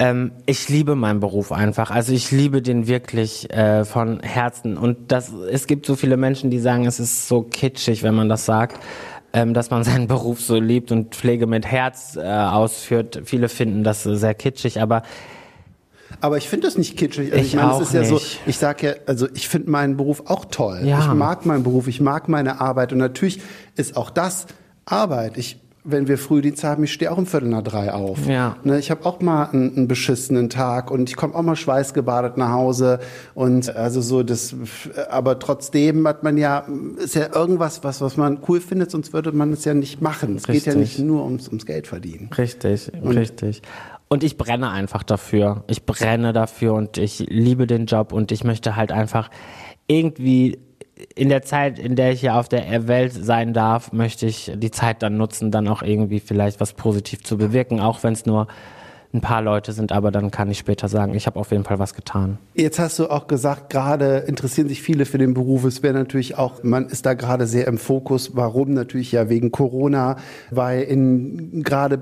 [0.00, 1.90] Ähm, ich liebe meinen Beruf einfach.
[1.92, 4.76] Also ich liebe den wirklich äh, von Herzen.
[4.76, 8.28] Und das, es gibt so viele Menschen, die sagen, es ist so kitschig, wenn man
[8.28, 8.78] das sagt.
[9.32, 13.22] Ähm, dass man seinen Beruf so liebt und Pflege mit Herz äh, ausführt.
[13.24, 15.02] Viele finden das sehr kitschig, aber
[16.20, 17.32] aber ich finde das nicht kitschig.
[17.32, 18.10] Also ich, ich meine, es ist ja nicht.
[18.10, 20.80] so, ich sage ja, also ich finde meinen Beruf auch toll.
[20.84, 21.00] Ja.
[21.00, 23.40] Ich mag meinen Beruf, ich mag meine Arbeit und natürlich
[23.76, 24.46] ist auch das
[24.84, 25.36] Arbeit.
[25.36, 25.58] Ich
[25.90, 28.26] wenn wir Frühdienst haben, ich stehe auch um Viertel nach drei auf.
[28.26, 28.56] Ja.
[28.62, 32.36] Ne, ich habe auch mal einen, einen beschissenen Tag und ich komme auch mal schweißgebadet
[32.36, 33.00] nach Hause
[33.34, 34.54] und also so das,
[35.08, 36.66] aber trotzdem hat man ja,
[36.98, 40.36] ist ja irgendwas, was, was man cool findet, sonst würde man es ja nicht machen.
[40.36, 42.28] Es geht ja nicht nur ums, ums Geld verdienen.
[42.36, 43.62] Richtig, richtig.
[44.08, 45.64] Und ich brenne einfach dafür.
[45.66, 49.30] Ich brenne dafür und ich liebe den Job und ich möchte halt einfach
[49.86, 50.58] irgendwie
[51.14, 54.70] in der Zeit, in der ich hier auf der Welt sein darf, möchte ich die
[54.70, 58.48] Zeit dann nutzen, dann auch irgendwie vielleicht was positiv zu bewirken, auch wenn es nur
[59.14, 61.78] ein paar Leute sind, aber dann kann ich später sagen, ich habe auf jeden Fall
[61.78, 62.38] was getan.
[62.54, 65.64] Jetzt hast du auch gesagt, gerade interessieren sich viele für den Beruf.
[65.64, 68.36] Es wäre natürlich auch, man ist da gerade sehr im Fokus.
[68.36, 68.74] Warum?
[68.74, 70.16] Natürlich ja wegen Corona,
[70.50, 72.00] weil in gerade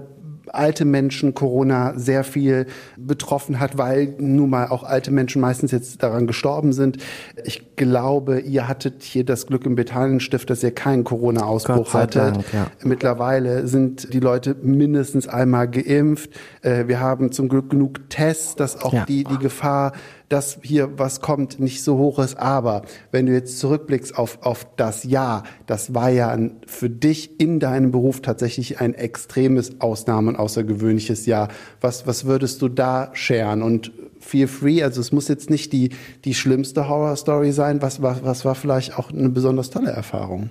[0.52, 6.02] alte Menschen Corona sehr viel betroffen hat, weil nun mal auch alte Menschen meistens jetzt
[6.02, 6.98] daran gestorben sind.
[7.44, 12.36] Ich glaube, ihr hattet hier das Glück im Bethanenstift, dass ihr keinen Corona-Ausbruch hattet.
[12.36, 12.66] Dank, ja.
[12.82, 16.30] Mittlerweile sind die Leute mindestens einmal geimpft.
[16.62, 19.04] Äh, Wir haben zum Glück genug Tests, dass auch Ja.
[19.04, 19.92] die, die Gefahr,
[20.28, 22.36] dass hier was kommt, nicht so hoch ist.
[22.36, 27.40] Aber wenn du jetzt zurückblickst auf, auf das Jahr, das war ja ein, für dich
[27.40, 31.48] in deinem Beruf tatsächlich ein extremes Ausnahme- und außergewöhnliches Jahr.
[31.80, 33.62] Was, was würdest du da scheren?
[33.62, 35.90] Und feel free, also es muss jetzt nicht die,
[36.24, 37.82] die schlimmste Horror-Story sein.
[37.82, 40.50] Was, was, was war vielleicht auch eine besonders tolle Erfahrung?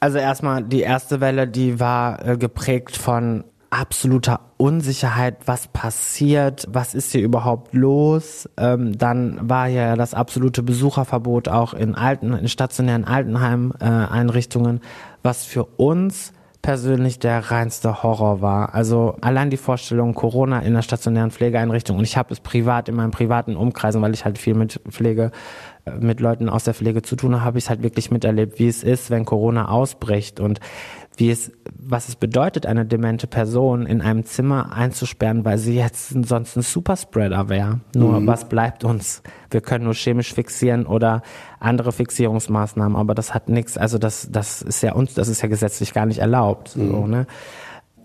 [0.00, 6.94] Also erstmal die erste Welle, die war äh, geprägt von absoluter Unsicherheit, was passiert, was
[6.94, 8.48] ist hier überhaupt los.
[8.56, 14.80] Ähm, dann war ja das absolute Besucherverbot auch in alten, in stationären Altenheim-Einrichtungen, äh,
[15.22, 16.32] was für uns
[16.62, 18.74] persönlich der reinste Horror war.
[18.74, 22.94] Also allein die Vorstellung Corona in der stationären Pflegeeinrichtung und ich habe es privat in
[22.94, 25.30] meinem privaten Umkreisen, weil ich halt viel mit Pflege
[26.00, 28.68] mit Leuten aus der Pflege zu tun habe, habe ich es halt wirklich miterlebt, wie
[28.68, 30.60] es ist, wenn Corona ausbricht und
[31.16, 36.08] wie es, was es bedeutet, eine demente Person in einem Zimmer einzusperren, weil sie jetzt
[36.26, 37.80] sonst ein Superspreader wäre.
[37.94, 39.22] Nur was bleibt uns?
[39.50, 41.22] Wir können nur chemisch fixieren oder
[41.60, 45.48] andere Fixierungsmaßnahmen, aber das hat nichts, also das, das ist ja uns, das ist ja
[45.48, 46.70] gesetzlich gar nicht erlaubt.
[46.70, 47.26] So, ne?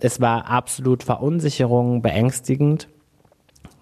[0.02, 2.90] Es war absolut Verunsicherung, beängstigend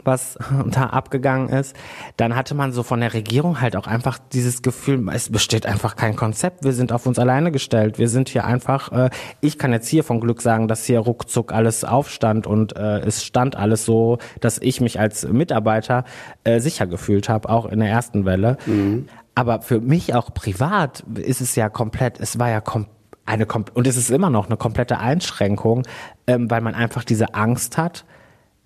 [0.07, 1.75] was da abgegangen ist,
[2.15, 5.95] dann hatte man so von der Regierung halt auch einfach dieses Gefühl, es besteht einfach
[5.95, 9.09] kein Konzept, wir sind auf uns alleine gestellt, wir sind hier einfach, äh,
[9.41, 13.23] ich kann jetzt hier von Glück sagen, dass hier ruckzuck alles aufstand und äh, es
[13.23, 16.05] stand alles so, dass ich mich als Mitarbeiter
[16.43, 18.57] äh, sicher gefühlt habe, auch in der ersten Welle.
[19.35, 23.85] Aber für mich auch privat ist es ja komplett, es war ja komplett eine und
[23.85, 25.83] es ist immer noch eine komplette Einschränkung,
[26.27, 28.05] ähm, weil man einfach diese Angst hat.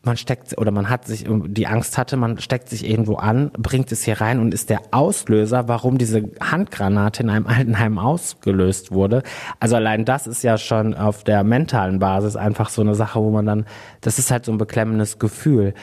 [0.04, 3.92] Man steckt oder man hat sich die Angst hatte, man steckt sich irgendwo an, bringt
[3.92, 9.22] es hier rein und ist der Auslöser, warum diese Handgranate in einem Altenheim ausgelöst wurde.
[9.60, 13.30] Also allein das ist ja schon auf der mentalen Basis einfach so eine Sache, wo
[13.30, 13.66] man dann,
[14.02, 15.76] das ist halt so ein beklemmendes Gefühl.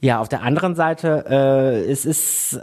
[0.00, 2.60] Ja, auf der anderen Seite, äh, es ist,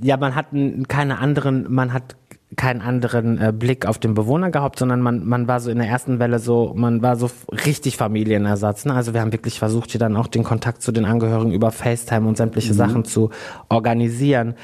[0.00, 0.46] ja, man hat
[0.88, 2.16] keine anderen, man hat
[2.56, 5.88] keinen anderen äh, Blick auf den Bewohner gehabt, sondern man, man war so in der
[5.88, 7.30] ersten Welle so, man war so
[7.64, 8.86] richtig Familienersatz.
[8.86, 8.94] Ne?
[8.94, 12.26] Also wir haben wirklich versucht, hier dann auch den Kontakt zu den Angehörigen über FaceTime
[12.26, 13.30] und sämtliche Sachen zu
[13.68, 14.54] organisieren.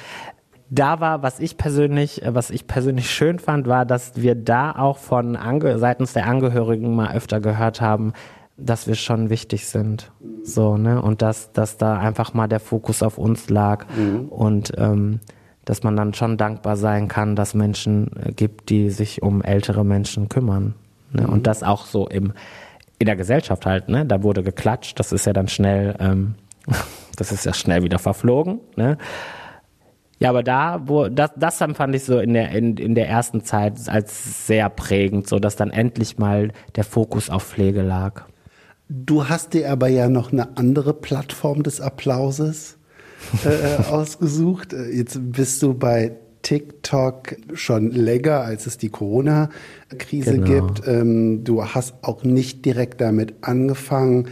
[0.70, 4.72] Da war, was ich persönlich, äh, was ich persönlich schön fand, war, dass wir da
[4.72, 8.14] auch von Ange seitens der Angehörigen mal öfter gehört haben,
[8.56, 10.10] dass wir schon wichtig sind.
[10.42, 11.02] So, ne?
[11.02, 13.86] Und dass, dass da einfach mal der Fokus auf uns lag
[14.30, 15.20] und ähm,
[15.64, 19.84] dass man dann schon dankbar sein kann, dass Menschen äh, gibt, die sich um ältere
[19.84, 20.74] Menschen kümmern.
[21.12, 21.26] Ne?
[21.26, 22.32] Und das auch so im
[22.98, 24.06] in der Gesellschaft halt, ne?
[24.06, 26.36] Da wurde geklatscht, das ist ja dann schnell, ähm,
[27.16, 28.98] das ist ja schnell wieder verflogen, ne?
[30.20, 33.08] Ja, aber da, wo, das, das dann fand ich so in der, in, in der
[33.08, 38.22] ersten Zeit als sehr prägend, so dass dann endlich mal der Fokus auf Pflege lag.
[38.88, 42.78] Du hast dir aber ja noch eine andere Plattform des Applauses
[43.44, 44.72] äh, ausgesucht.
[44.72, 50.66] Äh, Jetzt bist du bei TikTok schon länger, als es die Corona-Krise Genau.
[50.66, 50.86] gibt.
[50.86, 54.28] Ähm, du hast auch nicht direkt damit angefangen,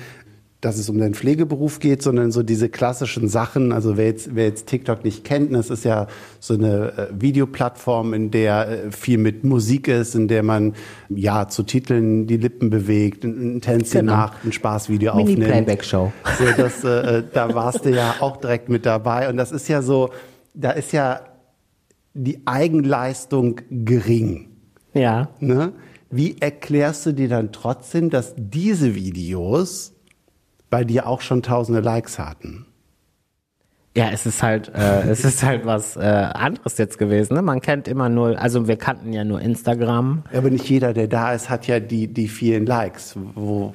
[0.63, 3.73] dass es um deinen Pflegeberuf geht, sondern so diese klassischen Sachen.
[3.73, 6.07] Also wer jetzt, wer jetzt TikTok nicht kennt, das ist ja
[6.39, 10.75] so eine äh, Videoplattform, in der äh, viel mit Musik ist, in der man
[11.09, 14.13] ja zu Titeln die Lippen bewegt, ein, Tänzchen Genau.
[14.13, 15.41] macht, ein Spaßvideo aufnimmt.
[15.41, 16.13] Mini-Playback-Show.
[16.39, 19.29] So, das, äh, da warst du ja auch direkt mit dabei.
[19.29, 20.11] Und das ist ja so,
[20.55, 21.23] da ist ja
[22.15, 24.51] die Eigenleistung gering.
[24.95, 25.29] Ja.
[25.41, 25.73] Ne?
[26.09, 29.92] Wie erklärst du dir dann trotzdem, dass diese Videos
[30.73, 32.65] bei dir auch schon tausende Likes hatten?
[33.95, 37.35] Ja, es ist halt, äh, es ist halt was äh, anderes jetzt gewesen.
[37.35, 37.43] Ne?
[37.43, 40.23] Man kennt immer nur, also wir kannten ja nur Instagram.
[40.33, 43.17] Aber nicht jeder, der da ist, hat ja die, die vielen Likes.
[43.35, 43.75] Wo,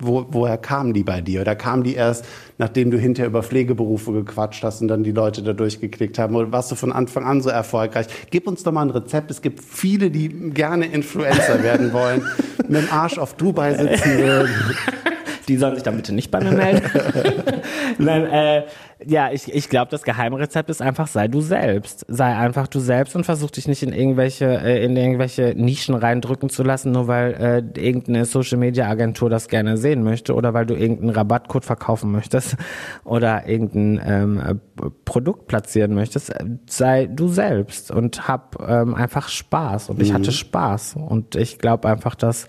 [0.00, 1.42] wo, woher kamen die bei dir?
[1.42, 2.24] Oder kamen die erst,
[2.58, 6.34] nachdem du hinterher über Pflegeberufe gequatscht hast und dann die Leute da durchgeklickt haben?
[6.34, 8.08] Oder warst du von Anfang an so erfolgreich?
[8.30, 9.30] Gib uns doch mal ein Rezept.
[9.30, 12.22] Es gibt viele, die gerne Influencer werden wollen,
[12.68, 14.50] mit dem Arsch auf Dubai sitzen würden.
[15.48, 16.82] Die sollen sich dann bitte nicht bei mir melden.
[17.98, 18.62] Nein, äh,
[19.06, 22.06] ja, ich, ich glaube, das Geheimrezept ist einfach, sei du selbst.
[22.08, 26.48] Sei einfach du selbst und versuch dich nicht in irgendwelche, äh, in irgendwelche Nischen reindrücken
[26.48, 30.66] zu lassen, nur weil äh, irgendeine Social Media Agentur das gerne sehen möchte oder weil
[30.66, 32.56] du irgendeinen Rabattcode verkaufen möchtest
[33.04, 34.60] oder irgendein ähm,
[35.04, 36.32] Produkt platzieren möchtest.
[36.68, 39.90] Sei du selbst und hab ähm, einfach Spaß.
[39.90, 40.14] Und ich mhm.
[40.14, 40.96] hatte Spaß.
[40.96, 42.46] Und ich glaube einfach, dass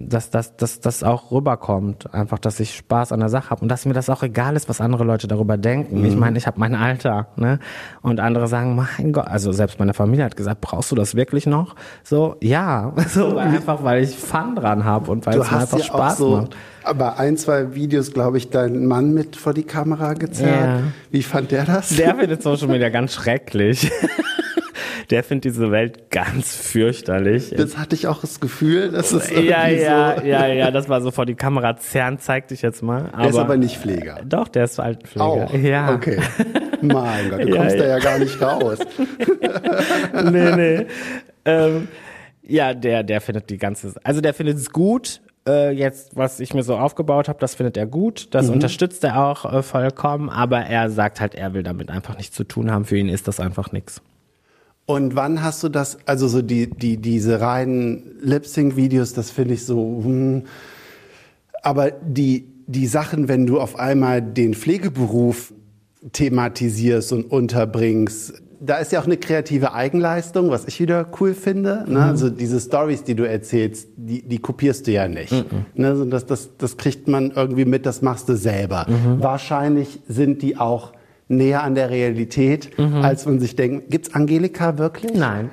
[0.00, 3.68] dass das dass, dass auch rüberkommt, einfach, dass ich Spaß an der Sache habe und
[3.68, 6.00] dass mir das auch egal ist, was andere Leute darüber denken.
[6.00, 6.06] Mhm.
[6.06, 7.58] Ich meine, ich habe mein Alter, ne?
[8.00, 11.46] Und andere sagen, mein Gott, also selbst meine Familie hat gesagt, brauchst du das wirklich
[11.46, 11.76] noch?
[12.02, 15.78] So, ja, so einfach, weil ich Fun dran habe und weil du es mir einfach
[15.78, 16.56] ja Spaß so macht.
[16.82, 20.80] Aber ein, zwei Videos, glaube ich, deinen Mann mit vor die Kamera gezerrt.
[20.80, 20.82] Ja.
[21.10, 21.90] Wie fand der das?
[21.90, 23.90] Der findet Social Media ganz schrecklich.
[25.10, 27.52] der findet diese Welt ganz fürchterlich.
[27.56, 31.00] Das hatte ich auch das Gefühl, dass es ja, ja, so ja, ja, das war
[31.00, 33.10] so vor die Kamera zerren, zeig dich jetzt mal.
[33.12, 34.20] Aber, der ist aber nicht Pfleger.
[34.24, 35.24] Doch, der ist Altenpfleger.
[35.24, 35.54] Auch?
[35.54, 35.94] Ja.
[35.94, 36.20] Okay.
[36.80, 38.78] Mein Gott, du kommst ja, da ja gar nicht raus.
[40.30, 40.86] nee, nee.
[41.44, 41.88] Ähm,
[42.42, 46.54] ja, der, der findet die ganze, also der findet es gut, äh, jetzt, was ich
[46.54, 48.54] mir so aufgebaut habe, das findet er gut, das mhm.
[48.54, 52.44] unterstützt er auch äh, vollkommen, aber er sagt halt, er will damit einfach nichts zu
[52.44, 52.84] tun haben.
[52.84, 54.02] Für ihn ist das einfach nichts.
[54.90, 59.64] Und wann hast du das, also so die, die, diese reinen Lip-Sync-Videos, das finde ich
[59.64, 60.42] so, hm.
[61.62, 65.52] aber die, die Sachen, wenn du auf einmal den Pflegeberuf
[66.12, 71.84] thematisierst und unterbringst, da ist ja auch eine kreative Eigenleistung, was ich wieder cool finde.
[71.86, 71.90] Ne?
[71.90, 71.96] Mhm.
[71.96, 75.32] Also diese Stories, die du erzählst, die, die kopierst du ja nicht.
[75.32, 75.66] Mhm.
[75.74, 76.06] Ne?
[76.10, 78.86] Das, das, das kriegt man irgendwie mit, das machst du selber.
[78.88, 79.22] Mhm.
[79.22, 80.92] Wahrscheinlich sind die auch
[81.30, 83.02] näher an der Realität, mhm.
[83.02, 83.90] als man sich denkt.
[83.90, 85.14] Gibt's Angelika wirklich?
[85.14, 85.50] Nein.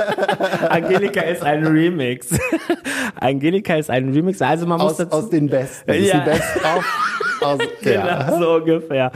[0.68, 2.28] Angelika ist ein Remix.
[3.20, 4.40] Angelika ist ein Remix.
[4.40, 5.92] Also man muss aus, dazu, aus den Besten.
[5.92, 6.18] Ja.
[6.18, 8.38] Ist Best auf, aus, genau, ja.
[8.38, 9.12] so ungefähr.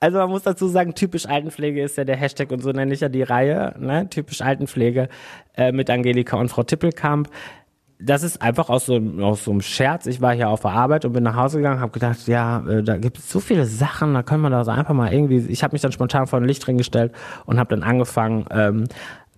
[0.00, 3.00] Also man muss dazu sagen, typisch Altenpflege ist ja der Hashtag und so nenne ich
[3.00, 4.08] ja die Reihe, ne?
[4.08, 5.08] typisch Altenpflege
[5.56, 7.28] äh, mit Angelika und Frau Tippelkamp
[7.98, 10.06] das ist einfach aus so, aus so einem Scherz.
[10.06, 12.82] Ich war hier auf der Arbeit und bin nach Hause gegangen, habe gedacht, ja, äh,
[12.82, 15.38] da gibt es so viele Sachen, da können wir da so einfach mal irgendwie.
[15.48, 17.12] Ich habe mich dann spontan vor ein Licht drin gestellt
[17.46, 18.46] und habe dann angefangen.
[18.50, 18.84] Ähm,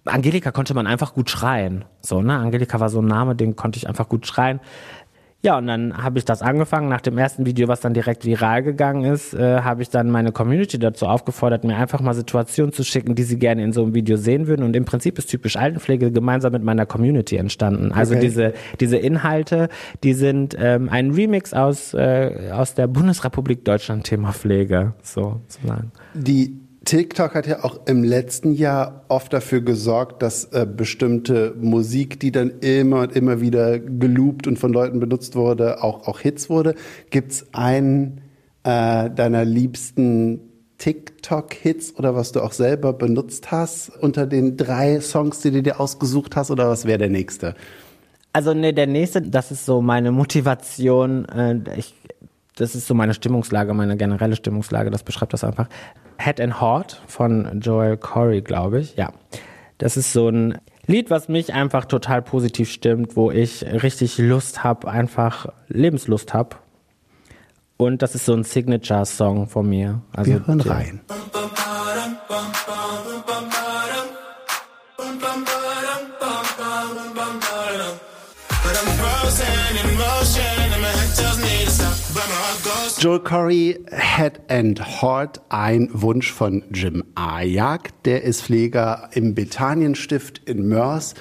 [0.05, 1.85] Angelika konnte man einfach gut schreien.
[2.01, 2.37] So, ne?
[2.39, 4.61] Angelika war so ein Name, den konnte ich einfach gut schreien.
[5.43, 6.89] Ja, und dann habe ich das angefangen.
[6.89, 10.33] Nach dem ersten Video, was dann direkt viral gegangen ist, äh, habe ich dann meine
[10.33, 13.95] Community dazu aufgefordert, mir einfach mal Situationen zu schicken, die sie gerne in so einem
[13.95, 14.65] Video sehen würden.
[14.65, 17.93] Und im Prinzip ist typisch Altenpflege gemeinsam mit meiner Community entstanden.
[17.93, 18.23] Also okay.
[18.23, 19.69] diese, diese Inhalte,
[20.03, 25.93] die sind ähm, ein Remix aus, äh, aus der Bundesrepublik Deutschland Thema Pflege, so sozusagen.
[26.15, 32.21] Die TikTok hat ja auch im letzten Jahr oft dafür gesorgt, dass äh, bestimmte Musik,
[32.21, 36.49] die dann immer und immer wieder geloopt und von Leuten benutzt wurde, auch, auch Hits
[36.49, 36.77] wurde.
[37.11, 38.21] Gibt's einen
[38.63, 40.41] äh, deiner liebsten
[40.79, 45.81] TikTok-Hits oder was du auch selber benutzt hast unter den drei Songs, die du dir
[45.81, 47.57] ausgesucht hast oder was wäre der nächste?
[48.33, 51.25] Also ne, der nächste, das ist so meine Motivation.
[51.25, 51.95] Äh, ich,
[52.55, 54.91] das ist so meine Stimmungslage, meine generelle Stimmungslage.
[54.91, 55.69] Das beschreibt das einfach.
[56.19, 58.97] Head and Heart von Joel Corey, glaube ich.
[58.97, 59.13] Ja.
[59.79, 64.63] Das ist so ein Lied, was mich einfach total positiv stimmt, wo ich richtig Lust
[64.63, 66.57] habe, einfach Lebenslust habe.
[67.77, 70.01] Und das ist so ein Signature-Song von mir.
[70.13, 71.01] Also Wir hören rein.
[82.99, 88.03] Joel Corey, Head and Heart, ein Wunsch von Jim Ajak.
[88.05, 91.13] Der ist Pfleger im Bethanien-Stift in Mörs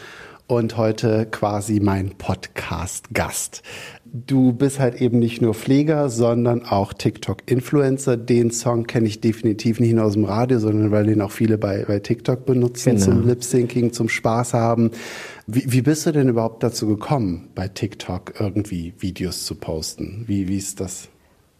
[0.48, 3.62] und heute quasi mein Podcast-Gast.
[4.06, 8.16] Du bist halt eben nicht nur Pfleger, sondern auch TikTok-Influencer.
[8.16, 11.58] Den Song kenne ich definitiv nicht nur aus dem Radio, sondern weil den auch viele
[11.58, 13.04] bei, bei TikTok benutzen genau.
[13.04, 14.92] zum Lip-Syncing, zum Spaß haben.
[15.46, 20.24] Wie, wie bist du denn überhaupt dazu gekommen, bei TikTok irgendwie Videos zu posten?
[20.26, 21.10] Wie, wie ist das?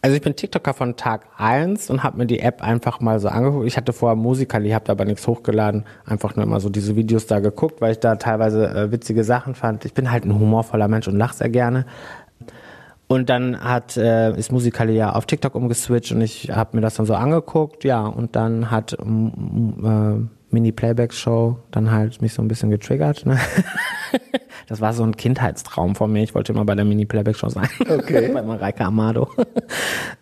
[0.06, 3.28] Also ich bin TikToker von Tag 1 und habe mir die App einfach mal so
[3.28, 3.66] angeguckt.
[3.66, 7.40] Ich hatte vorher Musical.ly, habe aber nichts hochgeladen, einfach nur immer so diese Videos da
[7.40, 9.84] geguckt, weil ich da teilweise äh, witzige Sachen fand.
[9.84, 11.88] Ich bin halt ein humorvoller Mensch und lache sehr gerne.
[13.08, 16.94] Und dann hat äh, ist Musical.ly ja auf TikTok umgeswitcht und ich habe mir das
[16.94, 18.98] dann so angeguckt, ja, und dann hat äh,
[20.50, 23.26] Mini-Playback-Show dann halt mich so ein bisschen getriggert.
[23.26, 23.38] Ne?
[24.68, 26.24] Das war so ein Kindheitstraum von mir.
[26.24, 27.70] Ich wollte immer bei der Mini-Playback-Show sein.
[27.82, 28.32] Okay.
[28.34, 29.30] bei Mareike Amado.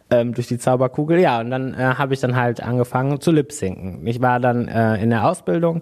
[0.09, 1.19] ähm, durch die Zauberkugel.
[1.19, 4.05] Ja, und dann äh, habe ich dann halt angefangen zu lip-sinken.
[4.05, 5.81] Ich war dann äh, in der Ausbildung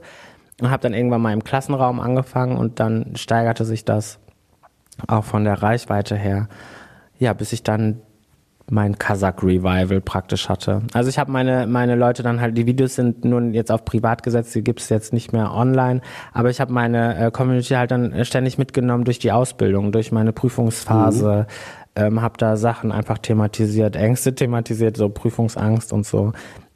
[0.62, 4.20] und habe dann irgendwann mal im Klassenraum angefangen und dann steigerte sich das
[5.08, 6.48] auch von der Reichweite her.
[7.18, 8.02] Ja, bis ich dann
[8.72, 10.82] mein Kazakh Revival praktisch hatte.
[10.94, 14.24] Also ich habe meine meine Leute dann halt die Videos sind nun jetzt auf privat
[14.24, 16.02] gesetzt, die gibt's jetzt nicht mehr online,
[16.34, 20.32] aber ich habe meine äh, Community halt dann ständig mitgenommen durch die Ausbildung, durch meine
[20.32, 21.48] Prüfungsphase,
[21.98, 22.04] mhm.
[22.04, 26.32] ähm, habe da Sachen einfach thematisiert, Ängste thematisiert, so Prüfungsangst und so.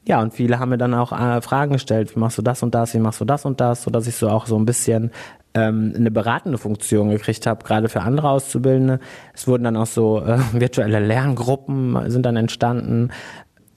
[0.08, 2.76] Ja, und viele haben mir dann auch äh, Fragen gestellt, wie machst du das und
[2.76, 5.12] das, wie machst du das und das, so dass ich so auch so ein bisschen
[5.56, 9.00] ähm, eine beratende Funktion gekriegt habe, gerade für andere Auszubildende.
[9.34, 13.10] Es wurden dann auch so äh, virtuelle Lerngruppen sind dann entstanden.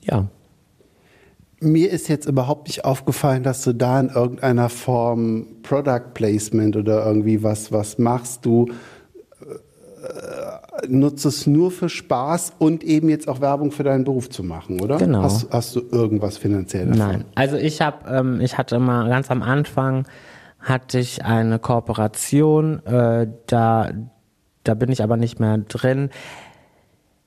[0.03, 0.27] Ja.
[1.61, 7.05] Mir ist jetzt überhaupt nicht aufgefallen, dass du da in irgendeiner Form Product Placement oder
[7.07, 8.45] irgendwie was, was machst.
[8.45, 14.31] Du äh, nutzt es nur für Spaß und eben jetzt auch Werbung für deinen Beruf
[14.31, 14.99] zu machen, oder?
[14.99, 15.23] Genau.
[15.23, 16.99] Hast, hast du irgendwas finanziell davon?
[16.99, 17.25] Nein.
[17.35, 20.07] Also ich habe, ähm, ich hatte mal ganz am Anfang
[20.69, 23.91] hatte ich eine Kooperation, äh, da,
[24.65, 26.11] da bin ich aber nicht mehr drin.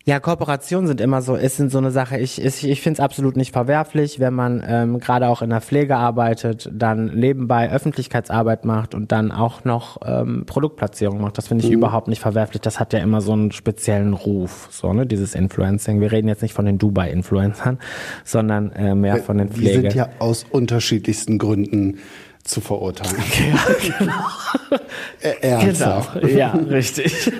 [0.03, 2.17] Ja, Kooperationen sind immer so, ist so eine Sache.
[2.17, 5.61] Ich, ich, ich finde es absolut nicht verwerflich, wenn man ähm, gerade auch in der
[5.61, 11.37] Pflege arbeitet, dann nebenbei Öffentlichkeitsarbeit macht und dann auch noch ähm, Produktplatzierung macht.
[11.37, 11.77] Das finde ich mhm.
[11.77, 12.61] überhaupt nicht verwerflich.
[12.61, 16.01] Das hat ja immer so einen speziellen Ruf, so ne, dieses Influencing.
[16.01, 17.77] Wir reden jetzt nicht von den Dubai-Influencern,
[18.23, 19.69] sondern äh, mehr von den Pflege.
[19.69, 21.99] Die sind ja aus unterschiedlichsten Gründen
[22.43, 23.23] zu verurteilen.
[23.37, 23.59] Ja,
[23.97, 25.33] genau.
[25.41, 26.21] Ernsthaft.
[26.21, 27.31] Genau, ja, richtig.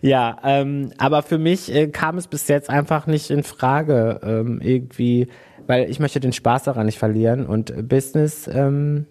[0.00, 4.60] Ja, ähm, aber für mich äh, kam es bis jetzt einfach nicht in Frage, ähm,
[4.62, 5.28] irgendwie,
[5.66, 9.06] weil ich möchte den Spaß daran nicht verlieren und Business, ähm,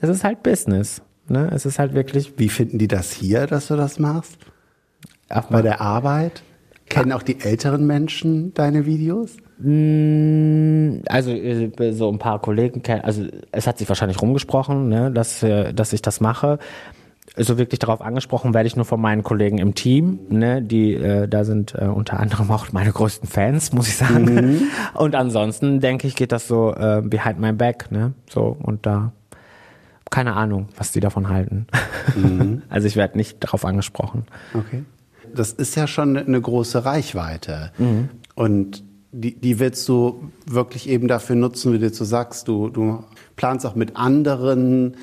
[0.00, 1.02] es ist halt Business.
[1.28, 1.50] Ne?
[1.54, 2.34] Es ist halt wirklich.
[2.38, 4.36] Wie finden die das hier, dass du das machst?
[5.28, 6.42] Auch Bei der Arbeit?
[6.88, 9.36] Kennen auch die älteren Menschen deine Videos?
[9.58, 15.10] Mm, also äh, so ein paar Kollegen kennen, also es hat sich wahrscheinlich rumgesprochen, ne,
[15.10, 16.58] dass, äh, dass ich das mache.
[17.36, 21.28] So wirklich darauf angesprochen werde ich nur von meinen Kollegen im Team, ne, die äh,
[21.28, 24.24] da sind äh, unter anderem auch meine größten Fans, muss ich sagen.
[24.24, 24.62] Mhm.
[24.94, 29.12] Und ansonsten denke ich, geht das so äh, behind my back, ne, so und da
[30.12, 31.66] keine Ahnung, was die davon halten.
[32.14, 32.62] Mhm.
[32.68, 34.26] Also ich werde nicht darauf angesprochen.
[34.54, 34.84] Okay.
[35.34, 37.72] Das ist ja schon eine große Reichweite.
[37.78, 38.10] Mhm.
[38.34, 43.04] Und die, die willst du wirklich eben dafür nutzen, wie du zu sagst, du, du
[43.36, 44.96] planst auch mit anderen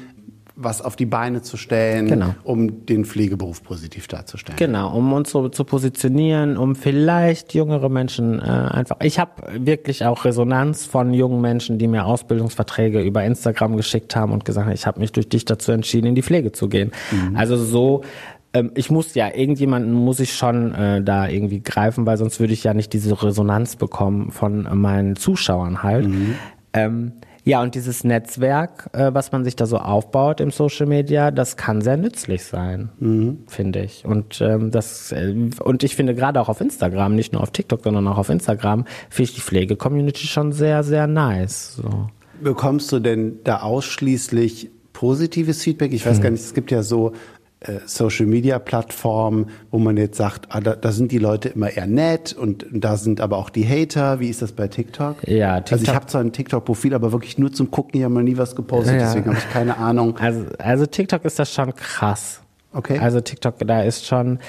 [0.62, 2.36] was auf die Beine zu stellen, genau.
[2.44, 4.58] um den Pflegeberuf positiv darzustellen.
[4.58, 8.98] Genau, um uns so zu positionieren, um vielleicht jüngere Menschen äh, einfach.
[9.02, 14.34] Ich habe wirklich auch Resonanz von jungen Menschen, die mir Ausbildungsverträge über Instagram geschickt haben
[14.34, 16.92] und gesagt haben, ich habe mich durch dich dazu entschieden, in die Pflege zu gehen.
[17.12, 17.38] Mhm.
[17.38, 18.04] Also so
[18.54, 22.54] ähm, ich muss ja, irgendjemanden muss ich schon äh, da irgendwie greifen, weil sonst würde
[22.54, 26.08] ich ja nicht diese Resonanz bekommen von meinen Zuschauern halt.
[26.08, 26.36] Mhm.
[26.74, 31.32] Ähm, ja, und dieses Netzwerk, äh, was man sich da so aufbaut im Social Media,
[31.32, 33.40] das kann sehr nützlich sein, mhm.
[33.48, 34.06] finde ich.
[34.06, 37.84] Und ähm, das äh, und ich finde gerade auch auf Instagram, nicht nur auf TikTok,
[37.84, 41.78] sondern auch auf Instagram, finde ich die Pflege-Community schon sehr, sehr nice.
[41.78, 42.10] So.
[42.42, 45.94] Bekommst du denn da ausschließlich positives Feedback?
[45.94, 46.24] Ich weiß hm.
[46.24, 47.14] gar nicht, es gibt ja so
[47.62, 51.70] äh, Social Media Plattformen, wo man jetzt sagt, ah, da, da, sind die Leute immer
[51.70, 54.22] eher nett und da sind aber auch die Hater.
[54.22, 55.28] Wie ist das bei TikTok?
[55.28, 55.72] Ja, TikTok.
[55.74, 58.38] Also ich habe zwar ein TikTok-Profil, aber wirklich nur zum Gucken, ich habe noch nie
[58.38, 59.00] was gepostet, ja.
[59.02, 60.18] deswegen habe ich keine Ahnung.
[60.18, 62.42] Also, also TikTok ist das schon krass.
[62.72, 62.98] Okay.
[63.00, 64.40] Also TikTok, da ist schon,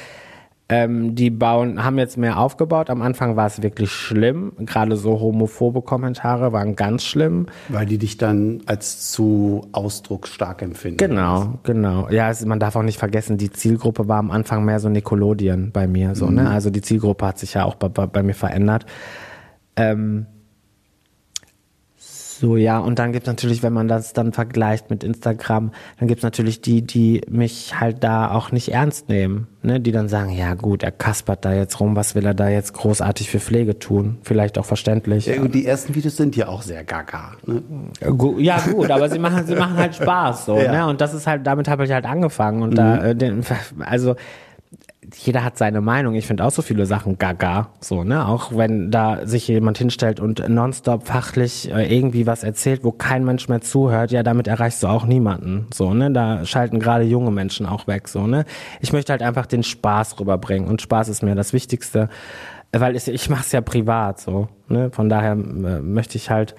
[0.70, 2.90] ähm, die bauen, haben jetzt mehr aufgebaut.
[2.90, 4.52] Am Anfang war es wirklich schlimm.
[4.60, 7.46] Gerade so homophobe Kommentare waren ganz schlimm.
[7.68, 10.98] Weil die dich dann als zu ausdrucksstark empfinden.
[10.98, 12.08] Genau, genau.
[12.10, 15.72] Ja, es, man darf auch nicht vergessen, die Zielgruppe war am Anfang mehr so Nickelodeon
[15.72, 16.14] bei mir.
[16.14, 16.30] So, ne?
[16.30, 16.48] mhm.
[16.48, 16.50] ne?
[16.50, 18.86] Also die Zielgruppe hat sich ja auch bei, bei, bei mir verändert.
[19.74, 20.26] Ähm,
[22.40, 26.22] so, ja, und dann gibt's natürlich, wenn man das dann vergleicht mit Instagram, dann gibt's
[26.22, 29.78] natürlich die, die mich halt da auch nicht ernst nehmen, ne?
[29.78, 32.72] die dann sagen, ja gut, er kaspert da jetzt rum, was will er da jetzt
[32.72, 34.16] großartig für Pflege tun?
[34.22, 35.26] Vielleicht auch verständlich.
[35.26, 37.32] Ja, und die ersten Videos sind ja auch sehr gaga.
[37.44, 37.62] Ne?
[38.00, 40.72] Ja gut, aber sie machen, sie machen halt Spaß so, ja.
[40.72, 40.86] ne?
[40.86, 42.74] Und das ist halt, damit habe ich halt angefangen und mhm.
[42.74, 43.42] da, äh,
[43.80, 44.16] also
[45.16, 46.14] jeder hat seine Meinung.
[46.14, 48.26] Ich finde auch so viele Sachen gaga, so, ne?
[48.26, 53.24] Auch wenn da sich jemand hinstellt und nonstop fachlich äh, irgendwie was erzählt, wo kein
[53.24, 56.10] Mensch mehr zuhört, ja, damit erreichst du auch niemanden, so, ne?
[56.10, 58.44] Da schalten gerade junge Menschen auch weg, so, ne?
[58.80, 62.08] Ich möchte halt einfach den Spaß rüberbringen und Spaß ist mir das Wichtigste,
[62.72, 64.90] weil ich, ich mache es ja privat, so, ne?
[64.90, 65.36] Von daher äh,
[65.80, 66.54] möchte ich halt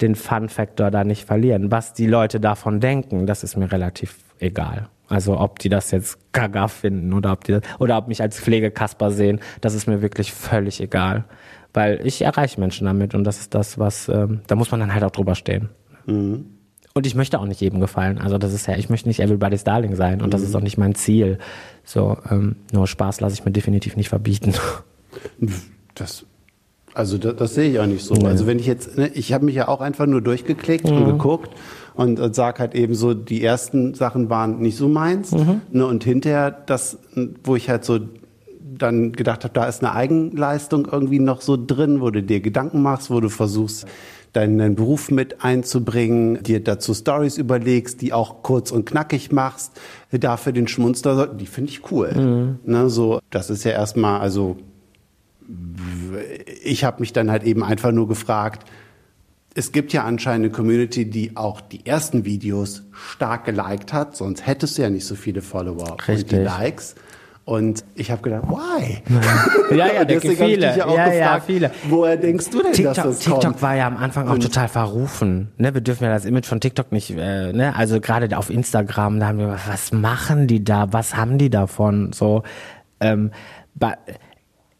[0.00, 1.70] den Fun-Faktor da nicht verlieren.
[1.70, 4.88] Was die Leute davon denken, das ist mir relativ egal.
[5.08, 8.40] Also ob die das jetzt gaga finden oder ob die das, oder ob mich als
[8.40, 11.24] Pflegekasper sehen, das ist mir wirklich völlig egal.
[11.72, 14.94] Weil ich erreiche Menschen damit und das ist das, was, ähm, da muss man dann
[14.94, 15.68] halt auch drüber stehen.
[16.06, 16.46] Mhm.
[16.94, 18.18] Und ich möchte auch nicht jedem gefallen.
[18.18, 20.30] Also das ist ja, ich möchte nicht everybody's darling sein und mhm.
[20.30, 21.38] das ist auch nicht mein Ziel.
[21.84, 24.54] So, ähm, nur Spaß lasse ich mir definitiv nicht verbieten.
[25.94, 26.26] Das
[26.96, 28.14] also das, das, sehe ich auch nicht so.
[28.14, 28.26] Nee.
[28.26, 30.96] Also wenn ich jetzt, ne, ich habe mich ja auch einfach nur durchgeklickt mhm.
[30.96, 31.50] und geguckt
[31.96, 35.32] und äh, sag halt eben so, die ersten Sachen waren nicht so meins.
[35.32, 35.62] Mhm.
[35.70, 36.98] Ne, und hinterher das,
[37.42, 37.98] wo ich halt so
[38.78, 42.82] dann gedacht habe, da ist eine Eigenleistung irgendwie noch so drin, wo du dir Gedanken
[42.82, 43.86] machst, wo du versuchst,
[44.32, 49.72] deinen Beruf mit einzubringen, dir dazu Stories überlegst, die auch kurz und knackig machst,
[50.12, 52.12] dafür den Schmunster, die finde ich cool.
[52.14, 52.70] Mhm.
[52.70, 54.58] Ne, so, das ist ja erstmal, also
[56.62, 58.68] ich habe mich dann halt eben einfach nur gefragt,
[59.56, 64.46] es gibt ja anscheinend eine Community, die auch die ersten Videos stark geliked hat, sonst
[64.46, 66.24] hättest du ja nicht so viele Follower Richtig.
[66.24, 66.94] und die Likes.
[67.46, 69.02] Und ich habe gedacht, why?
[69.76, 70.70] Ja, ja, deswegen viele.
[70.70, 71.70] Ich ja, auch ja, gefragt, ja, viele.
[71.88, 73.62] Woher denkst du denn, TikTok, dass das TikTok kommt?
[73.62, 75.52] war ja am Anfang auch total verrufen.
[75.56, 79.20] Ne, wir dürfen ja das Image von TikTok nicht, äh, ne, also gerade auf Instagram,
[79.20, 80.92] da haben wir, was machen die da?
[80.92, 82.12] Was haben die davon?
[82.12, 82.42] So,
[83.00, 83.30] ähm,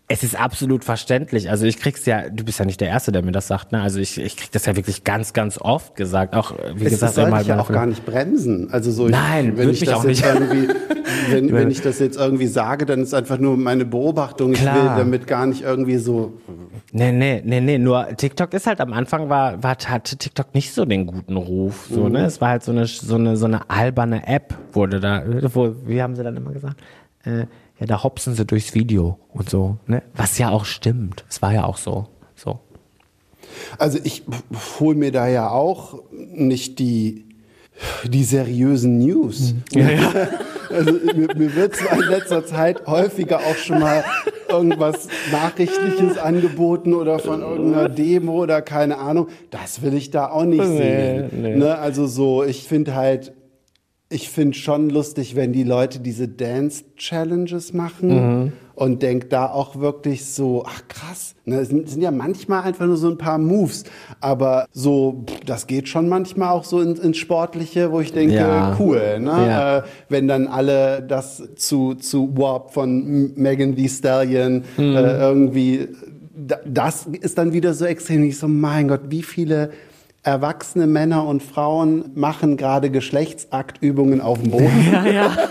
[0.08, 1.50] es ist absolut verständlich.
[1.50, 3.72] Also ich krieg's ja, du bist ja nicht der Erste, der mir das sagt.
[3.72, 3.80] Ne?
[3.82, 6.36] Also ich, ich krieg das ja wirklich ganz, ganz oft gesagt.
[6.36, 8.70] Auch wie es gesagt, soll ich ja auch gar nicht bremsen.
[8.70, 10.24] Also so, Nein, ich, wenn ich mich das auch jetzt nicht.
[10.24, 10.68] irgendwie,
[11.30, 14.52] wenn, wenn ich das jetzt irgendwie sage, dann ist einfach nur meine Beobachtung.
[14.52, 14.76] Ich Klar.
[14.76, 16.34] will damit gar nicht irgendwie so.
[16.92, 17.78] Nee, nee, nee, nee.
[17.78, 21.88] Nur TikTok ist halt am Anfang war, war hatte TikTok nicht so den guten Ruf.
[21.90, 22.12] So, Mhm.
[22.12, 22.26] ne?
[22.26, 26.00] Es war halt so eine, so eine, so eine alberne App, wurde da, wo, wie
[26.00, 26.76] haben sie dann immer gesagt?
[27.24, 27.46] Äh,
[27.78, 30.02] ja, da hopsen sie durchs Video und so, ne?
[30.14, 31.24] Was ja auch stimmt.
[31.28, 32.06] Es war ja auch so.
[32.34, 32.58] So.
[33.78, 34.22] Also ich
[34.80, 37.24] hole mir da ja auch nicht die,
[38.04, 39.54] die seriösen News.
[39.72, 40.10] Ja, ja.
[40.70, 44.04] Also mir, mir wird zwar in letzter Zeit häufiger auch schon mal
[44.48, 49.28] irgendwas Nachrichtliches angeboten oder von irgendeiner Demo oder keine Ahnung.
[49.50, 51.30] Das will ich da auch nicht Nee, sehen.
[51.42, 51.56] nee.
[51.56, 51.78] Ne?
[51.78, 53.32] Also so, ich finde halt,
[54.08, 60.26] ich finde schon lustig, wenn die Leute diese Dance-Challenges machen und denk da auch wirklich
[60.26, 63.82] so, ach krass, ne, es sind, ja manchmal einfach nur so ein paar Moves,
[64.20, 68.76] aber so, das geht schon manchmal auch so ins, ins Sportliche, wo ich denke, Ja.
[68.78, 69.30] cool, ne?
[69.30, 69.78] Ja.
[69.78, 74.82] Äh, wenn dann alle das zu, zu Warp von Megan Thee Stallion äh,
[75.18, 75.88] irgendwie,
[76.36, 79.70] da- das ist dann wieder so extrem, ich so, mein Gott, wie viele
[80.26, 84.88] erwachsene Männer und Frauen machen gerade Geschlechtsaktübungen auf dem Boden.
[84.92, 85.36] Ja, ja.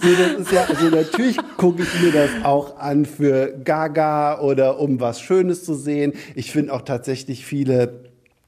[0.00, 4.78] So, das ist ja, also natürlich gucke ich mir das auch an für Gaga oder
[4.78, 6.12] um was Schönes zu sehen.
[6.34, 8.04] Ich finde auch tatsächlich viele,